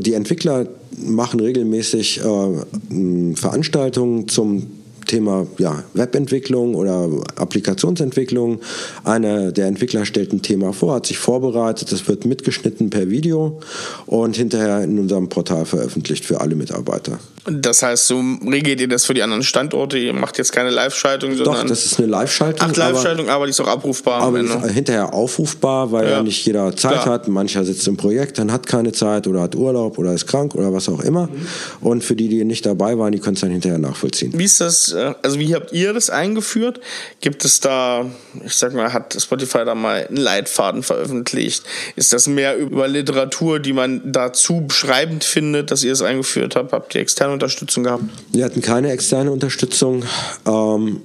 [0.00, 0.66] die Entwickler
[0.96, 4.75] machen regelmäßig äh, Veranstaltungen zum
[5.06, 8.60] Thema ja, Webentwicklung oder Applikationsentwicklung.
[9.04, 13.60] Einer der Entwickler stellt ein Thema vor, hat sich vorbereitet, das wird mitgeschnitten per Video
[14.06, 17.18] und hinterher in unserem Portal veröffentlicht für alle Mitarbeiter.
[17.48, 19.98] Das heißt, so regelt ihr das für die anderen Standorte?
[19.98, 21.62] Ihr macht jetzt keine Live-Schaltung, sondern.
[21.62, 22.68] Doch, das ist eine Live-Schaltung.
[22.70, 24.20] Ach, Live-Schaltung, aber, aber, die ist auch abrufbar.
[24.20, 27.06] Aber ist hinterher aufrufbar, weil ja, ja nicht jeder Zeit Klar.
[27.06, 27.28] hat.
[27.28, 30.72] Mancher sitzt im Projekt, dann hat keine Zeit oder hat Urlaub oder ist krank oder
[30.72, 31.26] was auch immer.
[31.26, 31.46] Mhm.
[31.80, 34.32] Und für die, die nicht dabei waren, die können es dann hinterher nachvollziehen.
[34.34, 36.80] Wie ist das, äh, also wie habt ihr das eingeführt?
[37.20, 38.06] Gibt es da,
[38.44, 41.62] ich sag mal, hat Spotify da mal einen Leitfaden veröffentlicht?
[41.94, 46.72] Ist das mehr über Literatur, die man dazu beschreibend findet, dass ihr es eingeführt habt?
[46.72, 48.04] Habt ihr externe Unterstützung gehabt?
[48.32, 50.02] Wir hatten keine externe Unterstützung.
[50.46, 51.00] Ähm,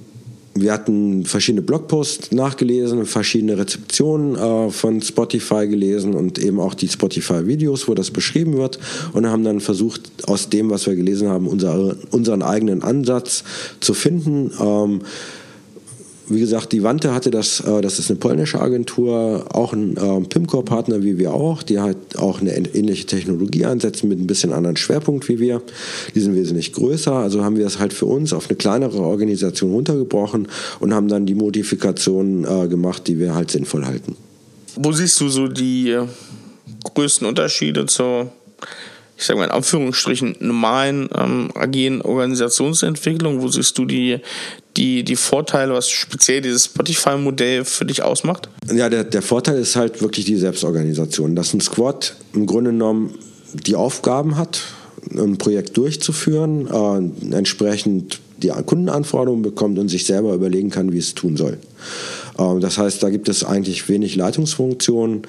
[0.54, 6.88] wir hatten verschiedene Blogposts nachgelesen, verschiedene Rezeptionen äh, von Spotify gelesen und eben auch die
[6.88, 8.78] Spotify-Videos, wo das beschrieben wird.
[9.14, 13.44] Und haben dann versucht, aus dem, was wir gelesen haben, unser, unseren eigenen Ansatz
[13.80, 14.50] zu finden.
[14.60, 15.00] Ähm,
[16.34, 20.20] wie gesagt, die Wante hatte das, äh, das ist eine polnische Agentur, auch ein äh,
[20.20, 24.76] PIMCore-Partner wie wir auch, die halt auch eine ähnliche Technologie einsetzen mit ein bisschen anderen
[24.76, 25.62] Schwerpunkt wie wir.
[26.14, 29.72] Die sind wesentlich größer, also haben wir es halt für uns auf eine kleinere Organisation
[29.72, 30.48] runtergebrochen
[30.80, 34.16] und haben dann die Modifikationen äh, gemacht, die wir halt sinnvoll halten.
[34.76, 36.06] Wo siehst du so die äh,
[36.84, 38.30] größten Unterschiede zur
[39.22, 43.40] ich sage mal in Anführungsstrichen, normalen ähm, agilen Organisationsentwicklung?
[43.40, 44.18] Wo siehst du die,
[44.76, 48.48] die, die Vorteile, was speziell dieses Spotify-Modell für dich ausmacht?
[48.72, 51.36] Ja, der, der Vorteil ist halt wirklich die Selbstorganisation.
[51.36, 53.18] Dass ein Squad im Grunde genommen
[53.52, 54.62] die Aufgaben hat,
[55.10, 61.14] ein Projekt durchzuführen, äh, entsprechend die Kundenanforderungen bekommt und sich selber überlegen kann, wie es
[61.14, 61.58] tun soll.
[62.38, 65.22] Äh, das heißt, da gibt es eigentlich wenig Leitungsfunktionen.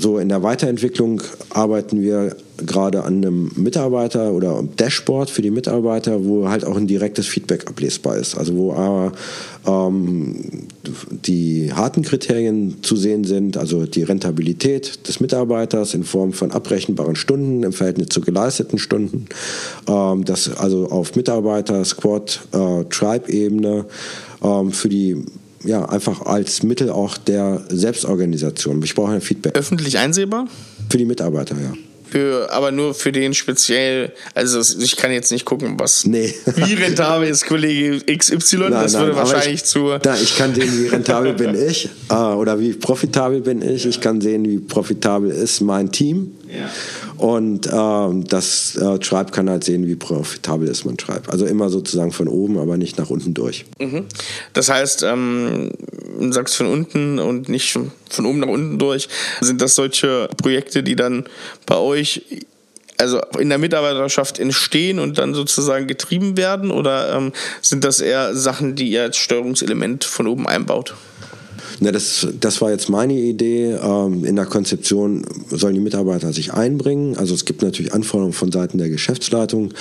[0.00, 5.50] So in der Weiterentwicklung arbeiten wir gerade an einem Mitarbeiter oder einem Dashboard für die
[5.50, 8.34] Mitarbeiter, wo halt auch ein direktes Feedback ablesbar ist.
[8.34, 9.12] Also wo
[9.66, 10.68] ähm,
[11.10, 17.16] die harten Kriterien zu sehen sind, also die Rentabilität des Mitarbeiters in Form von abrechenbaren
[17.16, 19.26] Stunden im Verhältnis zu geleisteten Stunden,
[19.86, 23.84] ähm, das also auf Mitarbeiter, Squad, äh, Tribe-Ebene
[24.42, 25.24] ähm, für die
[25.64, 28.82] ja, einfach als Mittel auch der Selbstorganisation.
[28.82, 29.56] Ich brauche ein Feedback.
[29.56, 30.46] Öffentlich einsehbar?
[30.90, 31.72] Für die Mitarbeiter, ja.
[32.10, 36.34] Für, aber nur für den speziell, also ich kann jetzt nicht gucken, was nee.
[36.56, 39.90] wie rentabel ist Kollege XY, nein, das nein, würde wahrscheinlich ich, zu.
[40.04, 43.86] Nein, ich kann sehen, wie rentabel bin ich äh, oder wie profitabel bin ich.
[43.86, 46.32] Ich kann sehen, wie profitabel ist mein Team.
[46.48, 46.68] Ja.
[47.20, 51.30] Und ähm, das äh, Tribe kann halt sehen, wie profitabel ist man Tribe.
[51.30, 53.66] Also immer sozusagen von oben, aber nicht nach unten durch.
[53.78, 54.06] Mhm.
[54.54, 55.70] Das heißt, ähm,
[56.18, 59.10] du sagst von unten und nicht von oben nach unten durch.
[59.42, 61.24] Sind das solche Projekte, die dann
[61.66, 62.22] bei euch
[62.96, 66.70] also in der Mitarbeiterschaft entstehen und dann sozusagen getrieben werden?
[66.70, 70.94] Oder ähm, sind das eher Sachen, die ihr als Steuerungselement von oben einbaut?
[71.80, 73.72] Na, das, das war jetzt meine Idee.
[73.82, 77.16] Ähm, in der Konzeption sollen die Mitarbeiter sich einbringen.
[77.16, 79.72] Also es gibt natürlich Anforderungen von Seiten der Geschäftsleitung.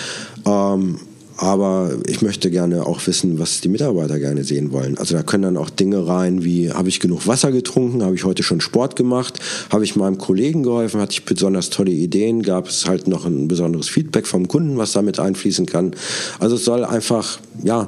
[0.45, 0.99] Ähm,
[1.35, 4.97] aber ich möchte gerne auch wissen, was die Mitarbeiter gerne sehen wollen.
[4.97, 8.25] Also da können dann auch Dinge rein wie, habe ich genug Wasser getrunken, habe ich
[8.25, 12.67] heute schon Sport gemacht, habe ich meinem Kollegen geholfen, hatte ich besonders tolle Ideen, gab
[12.67, 15.93] es halt noch ein besonderes Feedback vom Kunden, was damit einfließen kann.
[16.39, 17.87] Also es soll einfach, ja,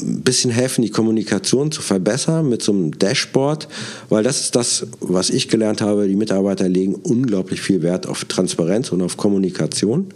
[0.00, 3.68] ein bisschen helfen, die Kommunikation zu verbessern mit so einem Dashboard,
[4.08, 6.08] weil das ist das, was ich gelernt habe.
[6.08, 10.08] Die Mitarbeiter legen unglaublich viel Wert auf Transparenz und auf Kommunikation.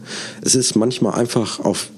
[0.43, 1.91] Es ist manchmal einfach auf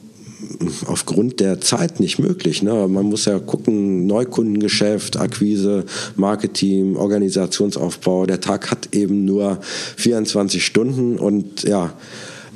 [0.86, 2.62] aufgrund der Zeit nicht möglich.
[2.62, 2.86] Ne?
[2.88, 5.84] Man muss ja gucken, Neukundengeschäft, Akquise,
[6.16, 8.26] Marketing, Organisationsaufbau.
[8.26, 9.58] Der Tag hat eben nur
[9.96, 11.92] 24 Stunden und ja,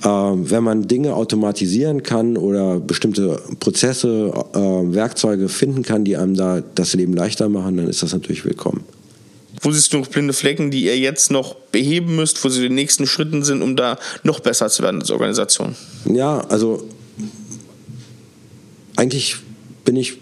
[0.09, 6.63] wenn man Dinge automatisieren kann oder bestimmte Prozesse, äh, Werkzeuge finden kann, die einem da
[6.75, 8.85] das Leben leichter machen, dann ist das natürlich willkommen.
[9.61, 12.75] Wo siehst du noch blinde Flecken, die ihr jetzt noch beheben müsst, wo sie die
[12.75, 15.77] nächsten Schritten sind, um da noch besser zu werden als Organisation?
[16.13, 16.83] Ja, also
[18.97, 19.37] eigentlich
[19.85, 20.19] bin ich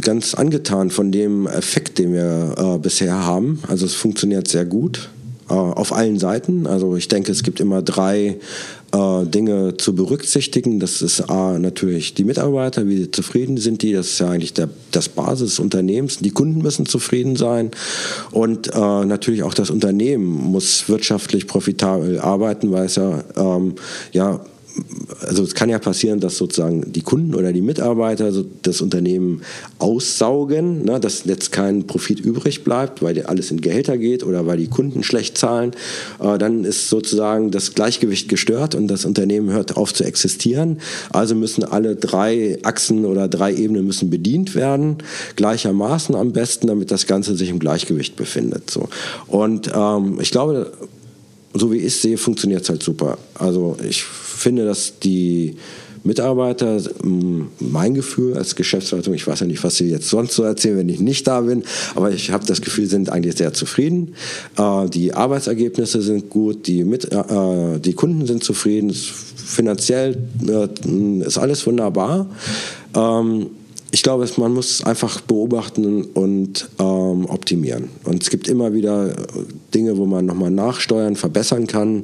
[0.00, 3.60] ganz angetan von dem Effekt, den wir äh, bisher haben.
[3.68, 5.08] Also es funktioniert sehr gut
[5.48, 6.66] auf allen Seiten.
[6.66, 8.38] Also ich denke, es gibt immer drei
[8.92, 10.80] äh, Dinge zu berücksichtigen.
[10.80, 13.92] Das ist A, natürlich die Mitarbeiter, wie zufrieden sind die.
[13.92, 16.18] Das ist ja eigentlich der, das Basis des Unternehmens.
[16.18, 17.70] Die Kunden müssen zufrieden sein.
[18.30, 23.74] Und äh, natürlich auch das Unternehmen muss wirtschaftlich profitabel arbeiten, weil es ja, ähm,
[24.12, 24.40] ja
[25.20, 28.32] also es kann ja passieren, dass sozusagen die Kunden oder die Mitarbeiter
[28.62, 29.42] das Unternehmen
[29.78, 34.58] aussaugen, ne, dass jetzt kein Profit übrig bleibt, weil alles in Gehälter geht oder weil
[34.58, 35.72] die Kunden schlecht zahlen.
[36.20, 40.78] Äh, dann ist sozusagen das Gleichgewicht gestört und das Unternehmen hört auf zu existieren.
[41.10, 44.98] Also müssen alle drei Achsen oder drei Ebenen müssen bedient werden,
[45.36, 48.70] gleichermaßen am besten, damit das Ganze sich im Gleichgewicht befindet.
[48.70, 48.88] So.
[49.28, 50.72] Und ähm, ich glaube,
[51.54, 53.18] so wie ich sehe, funktioniert es halt super.
[53.34, 55.56] Also ich finde, dass die
[56.04, 56.80] Mitarbeiter,
[57.60, 60.88] mein Gefühl als Geschäftsleitung, ich weiß ja nicht, was sie jetzt sonst so erzählen, wenn
[60.88, 61.62] ich nicht da bin,
[61.94, 64.14] aber ich habe das Gefühl, sind eigentlich sehr zufrieden.
[64.58, 70.16] Äh, die Arbeitsergebnisse sind gut, die, Mit äh, die Kunden sind zufrieden, finanziell
[70.48, 72.26] äh, ist alles wunderbar.
[72.94, 73.50] Ähm,
[73.92, 77.90] ich glaube, man muss es einfach beobachten und ähm, optimieren.
[78.04, 79.14] Und es gibt immer wieder
[79.74, 82.02] Dinge, wo man nochmal nachsteuern, verbessern kann.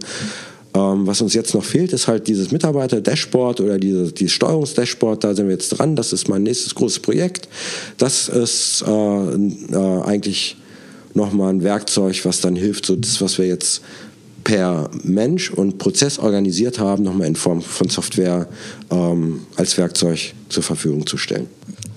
[0.74, 5.24] Ähm, was uns jetzt noch fehlt, ist halt dieses Mitarbeiter-Dashboard oder dieses, dieses Steuerungsdashboard.
[5.24, 5.96] Da sind wir jetzt dran.
[5.96, 7.48] Das ist mein nächstes großes Projekt.
[7.96, 10.56] Das ist äh, äh, eigentlich
[11.14, 13.80] nochmal ein Werkzeug, was dann hilft, so das, was wir jetzt
[14.44, 18.46] per Mensch und Prozess organisiert haben, nochmal in Form von Software
[18.90, 21.48] ähm, als Werkzeug zur Verfügung zu stellen.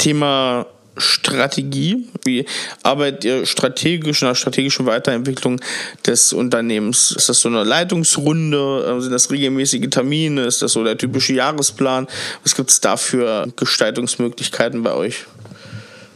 [0.02, 0.66] Thema
[0.98, 2.08] Strategie?
[2.26, 2.46] Wie
[2.82, 5.62] arbeitet ihr strategisch in der strategischen Weiterentwicklung
[6.06, 7.12] des Unternehmens?
[7.12, 8.86] Ist das so eine Leitungsrunde?
[8.90, 10.42] Ähm, sind das regelmäßige Termine?
[10.42, 12.08] Ist das so der typische Jahresplan?
[12.44, 15.26] Was gibt es da für Gestaltungsmöglichkeiten bei euch?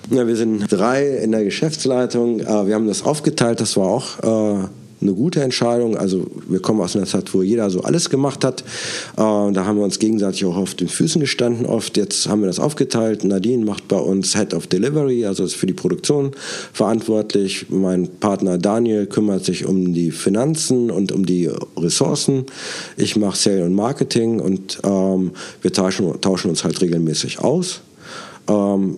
[0.10, 2.40] Ja, wir sind drei in der Geschäftsleitung.
[2.40, 3.62] Äh, wir haben das aufgeteilt.
[3.62, 4.68] Das war auch äh,
[5.06, 5.98] eine gute Entscheidung.
[5.98, 8.62] Also wir kommen aus einer Zeit, wo jeder so alles gemacht hat.
[8.62, 11.98] Äh, da haben wir uns gegenseitig auch auf den Füßen gestanden oft.
[11.98, 13.24] Jetzt haben wir das aufgeteilt.
[13.24, 16.32] Nadine macht bei uns Head of Delivery, also ist für die Produktion
[16.74, 17.68] verantwortlich.
[17.70, 22.46] Mein Partner Daniel kümmert sich um die Finanzen und um die Ressourcen.
[22.98, 27.82] Ich mache Sale und Marketing und ähm, wir tauschen, tauschen, uns halt regelmäßig aus.
[28.48, 28.98] Ähm,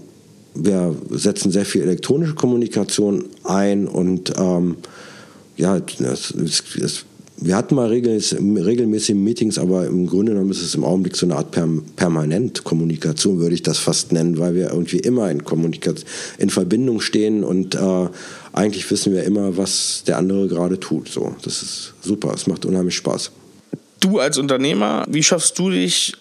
[0.54, 4.78] wir setzen sehr viel elektronische Kommunikation ein und ähm,
[5.58, 7.06] ja, das, das,
[7.40, 11.36] wir hatten mal regelmäßig, Meetings, aber im Grunde genommen ist es im Augenblick so eine
[11.36, 11.56] Art
[11.96, 17.00] permanent Kommunikation, würde ich das fast nennen, weil wir irgendwie immer in Kommunikation, in Verbindung
[17.00, 18.08] stehen und äh,
[18.54, 21.10] eigentlich wissen wir immer, was der andere gerade tut.
[21.10, 23.32] So, das ist super, es macht unheimlich Spaß.
[24.00, 26.14] Du als Unternehmer, wie schaffst du dich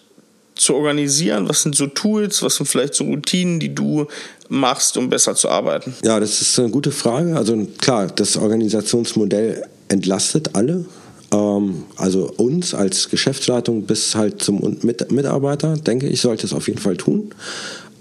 [0.57, 1.49] zu organisieren?
[1.49, 4.07] Was sind so Tools, was sind vielleicht so Routinen, die du
[4.49, 5.95] machst, um besser zu arbeiten?
[6.03, 7.37] Ja, das ist eine gute Frage.
[7.37, 10.85] Also klar, das Organisationsmodell entlastet alle.
[11.33, 16.81] Ähm, also uns als Geschäftsleitung bis halt zum Mitarbeiter, denke ich, sollte es auf jeden
[16.81, 17.35] Fall tun.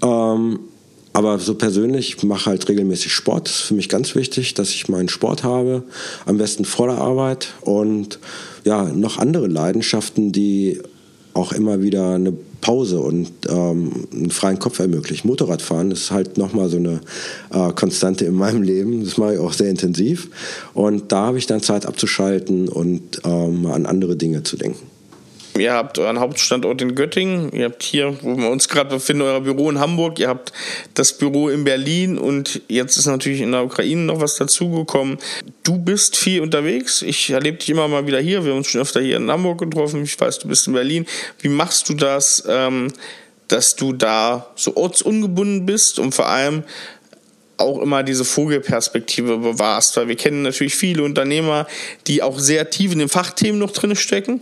[0.02, 0.58] Ähm,
[1.12, 3.48] aber so persönlich mache halt regelmäßig Sport.
[3.48, 5.82] Das ist für mich ganz wichtig, dass ich meinen Sport habe.
[6.26, 7.54] Am besten vor der Arbeit.
[7.62, 8.18] Und
[8.64, 10.82] ja, noch andere Leidenschaften, die
[11.36, 15.24] auch immer wieder eine Pause und ähm, einen freien Kopf ermöglicht.
[15.24, 17.00] Motorradfahren ist halt nochmal so eine
[17.52, 19.04] äh, Konstante in meinem Leben.
[19.04, 20.28] Das mache ich auch sehr intensiv.
[20.74, 24.95] Und da habe ich dann Zeit abzuschalten und ähm, an andere Dinge zu denken.
[25.58, 29.40] Ihr habt euren Hauptstandort in Göttingen, ihr habt hier, wo wir uns gerade befinden, euer
[29.40, 30.52] Büro in Hamburg, ihr habt
[30.94, 35.18] das Büro in Berlin und jetzt ist natürlich in der Ukraine noch was dazugekommen.
[35.62, 38.80] Du bist viel unterwegs, ich erlebe dich immer mal wieder hier, wir haben uns schon
[38.80, 41.06] öfter hier in Hamburg getroffen, ich weiß, du bist in Berlin.
[41.40, 42.92] Wie machst du das, ähm,
[43.48, 46.64] dass du da so ortsungebunden bist und vor allem
[47.58, 51.66] auch immer diese Vogelperspektive bewahrst, weil wir kennen natürlich viele Unternehmer,
[52.06, 54.40] die auch sehr tief in den Fachthemen noch drin stecken.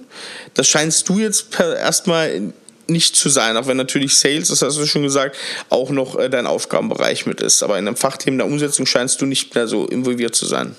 [0.54, 2.52] Das scheinst du jetzt erstmal
[2.86, 5.36] nicht zu sein, auch wenn natürlich Sales, das hast du schon gesagt,
[5.70, 7.62] auch noch äh, dein Aufgabenbereich mit ist.
[7.62, 10.74] Aber in einem Fachthemen der Umsetzung scheinst du nicht mehr so involviert zu sein.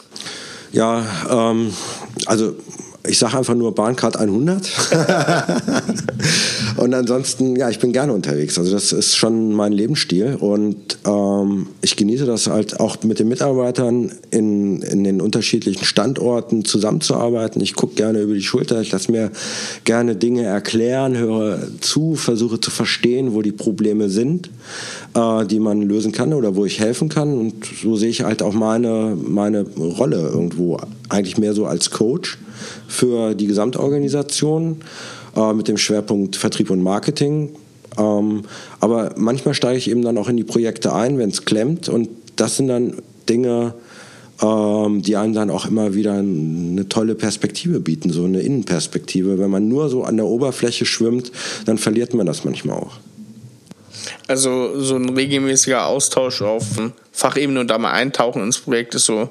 [0.72, 1.74] Ja, ähm,
[2.26, 2.56] also
[3.08, 4.68] ich sage einfach nur Bahncard 100.
[6.78, 8.58] Und ansonsten, ja, ich bin gerne unterwegs.
[8.60, 13.30] Also das ist schon mein Lebensstil und ähm, ich genieße das halt auch mit den
[13.30, 17.62] Mitarbeitern in, in den unterschiedlichen Standorten zusammenzuarbeiten.
[17.62, 19.32] Ich gucke gerne über die Schulter, ich lasse mir
[19.86, 24.50] gerne Dinge erklären, höre zu, versuche zu verstehen, wo die Probleme sind,
[25.14, 27.38] äh, die man lösen kann oder wo ich helfen kann.
[27.38, 32.38] Und so sehe ich halt auch meine, meine Rolle irgendwo eigentlich mehr so als Coach
[32.88, 34.78] für die Gesamtorganisation
[35.36, 37.56] äh, mit dem Schwerpunkt Vertrieb und Marketing.
[37.98, 38.44] Ähm,
[38.80, 41.90] aber manchmal steige ich eben dann auch in die Projekte ein, wenn es klemmt.
[41.90, 42.96] Und das sind dann
[43.30, 43.74] Dinge,
[44.42, 49.40] ähm, die einem dann auch immer wieder eine tolle Perspektive bieten, so eine Innenperspektive.
[49.40, 51.32] Wenn man nur so an der Oberfläche schwimmt,
[51.66, 52.98] dann verliert man das manchmal auch.
[54.28, 56.64] Also so ein regelmäßiger Austausch auf
[57.12, 59.30] Fachebene und da mal eintauchen ins Projekt ist so,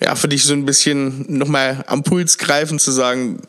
[0.00, 3.40] ja, für dich so ein bisschen nochmal am Puls greifen zu sagen,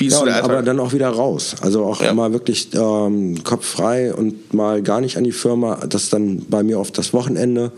[0.00, 1.54] wie ja, Aber dann auch wieder raus.
[1.60, 2.12] Also auch ja.
[2.14, 5.80] mal wirklich ähm, Kopf frei und mal gar nicht an die Firma.
[5.88, 7.72] Das ist dann bei mir oft das Wochenende.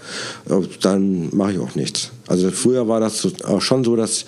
[0.49, 2.11] Äh, dann mache ich auch nichts.
[2.29, 4.25] Also früher war das auch schon so, dass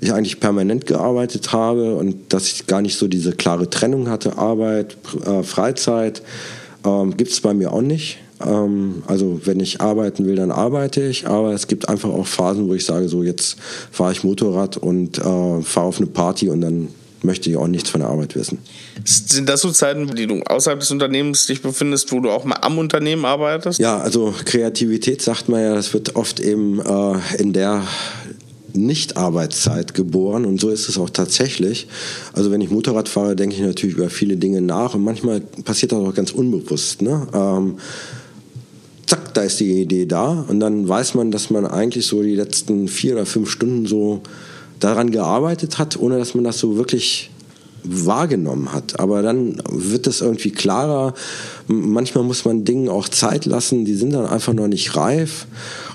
[0.00, 4.36] ich eigentlich permanent gearbeitet habe und dass ich gar nicht so diese klare Trennung hatte,
[4.36, 6.22] Arbeit, äh, Freizeit.
[6.84, 8.18] Ähm, Gibt es bei mir auch nicht.
[8.44, 11.28] Ähm, also wenn ich arbeiten will, dann arbeite ich.
[11.28, 13.56] Aber es gibt einfach auch Phasen, wo ich sage, so jetzt
[13.90, 16.88] fahre ich Motorrad und äh, fahre auf eine Party und dann
[17.24, 18.58] möchte ich auch nichts von der Arbeit wissen.
[19.04, 22.56] Sind das so Zeiten, die du außerhalb des Unternehmens dich befindest, wo du auch mal
[22.56, 23.78] am Unternehmen arbeitest?
[23.78, 27.82] Ja, also Kreativität sagt man ja, das wird oft eben äh, in der
[28.74, 31.88] nicht-Arbeitszeit geboren und so ist es auch tatsächlich.
[32.32, 35.92] Also wenn ich Motorrad fahre, denke ich natürlich über viele Dinge nach und manchmal passiert
[35.92, 37.02] das auch ganz unbewusst.
[37.02, 37.26] Ne?
[37.34, 37.76] Ähm,
[39.06, 42.34] zack, da ist die Idee da und dann weiß man, dass man eigentlich so die
[42.34, 44.22] letzten vier oder fünf Stunden so
[44.82, 47.30] daran gearbeitet hat, ohne dass man das so wirklich
[47.84, 49.00] wahrgenommen hat.
[49.00, 51.14] Aber dann wird es irgendwie klarer.
[51.66, 55.46] Manchmal muss man Dingen auch Zeit lassen, die sind dann einfach noch nicht reif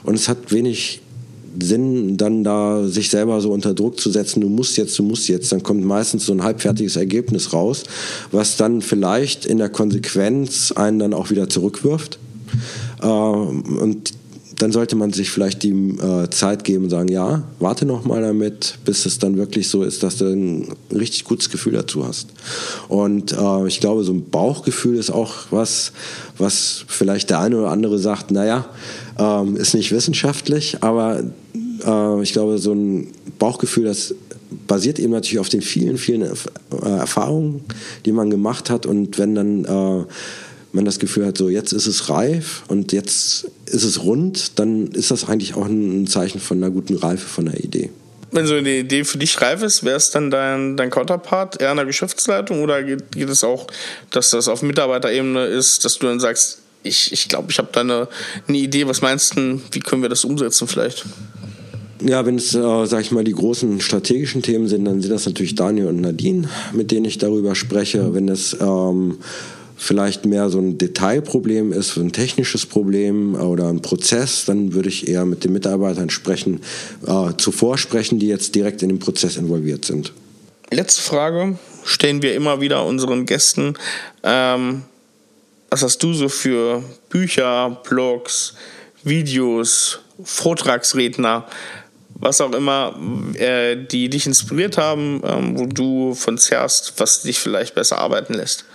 [0.04, 1.02] und es hat wenig
[1.60, 5.28] Sinn, dann da sich selber so unter Druck zu setzen, du musst jetzt, du musst
[5.28, 7.84] jetzt, dann kommt meistens so ein halbfertiges Ergebnis raus,
[8.32, 12.20] was dann vielleicht in der Konsequenz einen dann auch wieder zurückwirft.
[13.02, 14.14] Äh, und
[14.60, 18.22] dann sollte man sich vielleicht die äh, Zeit geben und sagen, ja, warte noch mal
[18.22, 22.30] damit, bis es dann wirklich so ist, dass du ein richtig gutes Gefühl dazu hast.
[22.88, 25.92] Und äh, ich glaube, so ein Bauchgefühl ist auch was,
[26.38, 28.66] was vielleicht der eine oder andere sagt, naja,
[29.20, 31.24] ähm, ist nicht wissenschaftlich, aber
[31.86, 34.16] äh, ich glaube, so ein Bauchgefühl, das
[34.66, 37.62] basiert eben natürlich auf den vielen, vielen äh, Erfahrungen,
[38.06, 38.86] die man gemacht hat.
[38.86, 40.06] Und wenn dann äh,
[40.72, 44.88] man das Gefühl hat, so jetzt ist es reif und jetzt ist es rund, dann
[44.88, 47.90] ist das eigentlich auch ein Zeichen von einer guten Reife von der Idee.
[48.32, 51.72] Wenn so eine Idee für dich reif ist, wäre es dann dein, dein Counterpart eher
[51.72, 53.68] in der Geschäftsleitung oder geht, geht es auch,
[54.12, 57.70] dass das auf Mitarbeiterebene ist, dass du dann sagst, ich glaube, ich, glaub, ich habe
[57.72, 58.08] da eine,
[58.48, 61.06] eine Idee, was meinst du, wie können wir das umsetzen vielleicht?
[62.02, 65.26] Ja, wenn es, äh, sag ich mal, die großen strategischen Themen sind, dann sind das
[65.26, 68.14] natürlich Daniel und Nadine, mit denen ich darüber spreche.
[68.14, 69.18] Wenn es ähm,
[69.78, 75.08] vielleicht mehr so ein Detailproblem ist, ein technisches Problem oder ein Prozess, dann würde ich
[75.08, 76.62] eher mit den Mitarbeitern sprechen,
[77.06, 80.12] äh, zuvor sprechen, die jetzt direkt in den Prozess involviert sind.
[80.72, 83.76] Letzte Frage stellen wir immer wieder unseren Gästen.
[84.24, 84.84] Ähm,
[85.70, 88.56] was hast du so für Bücher, Blogs,
[89.04, 91.46] Videos, Vortragsredner,
[92.16, 92.96] was auch immer,
[93.36, 98.34] äh, die dich inspiriert haben, ähm, wo du von zerrst, was dich vielleicht besser arbeiten
[98.34, 98.66] lässt?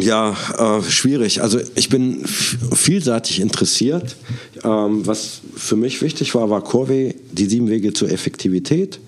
[0.00, 1.42] Ja, äh, schwierig.
[1.42, 4.16] Also ich bin vielseitig interessiert.
[4.64, 9.00] Ähm, was für mich wichtig war, war Corvey, die sieben Wege zur Effektivität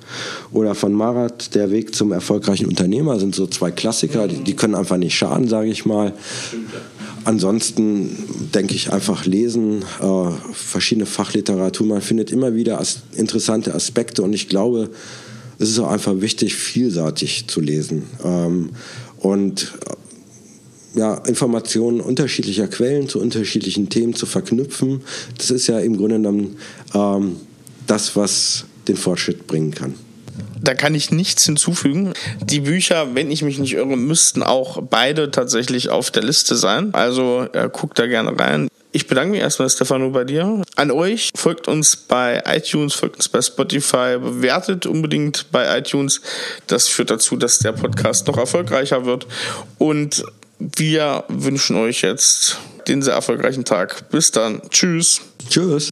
[0.53, 4.74] oder von Marat, der Weg zum erfolgreichen Unternehmer, sind so zwei Klassiker, die, die können
[4.74, 6.12] einfach nicht schaden, sage ich mal.
[7.24, 11.86] Ansonsten denke ich einfach lesen, äh, verschiedene Fachliteratur.
[11.86, 14.90] Man findet immer wieder as interessante Aspekte und ich glaube,
[15.59, 18.05] es ist auch einfach wichtig, vielseitig zu lesen.
[18.24, 18.70] Ähm,
[19.18, 19.72] und
[20.95, 25.03] ja, Informationen unterschiedlicher Quellen zu unterschiedlichen Themen zu verknüpfen,
[25.38, 26.57] das ist ja im Grunde genommen
[26.95, 27.36] ähm,
[27.86, 29.95] das, was den Fortschritt bringen kann.
[30.61, 32.12] Da kann ich nichts hinzufügen.
[32.43, 36.95] Die Bücher, wenn ich mich nicht irre, müssten auch beide tatsächlich auf der Liste sein.
[36.95, 38.68] Also äh, guckt da gerne rein.
[38.93, 40.62] Ich bedanke mich erstmal, Stefano, bei dir.
[40.76, 46.20] An euch folgt uns bei iTunes, folgt uns bei Spotify, bewertet unbedingt bei iTunes.
[46.66, 49.26] Das führt dazu, dass der Podcast noch erfolgreicher wird.
[49.78, 50.24] Und
[50.76, 52.58] wir wünschen euch jetzt
[52.88, 54.10] den sehr erfolgreichen Tag.
[54.10, 54.62] Bis dann.
[54.70, 55.22] Tschüss.
[55.48, 55.91] Tschüss.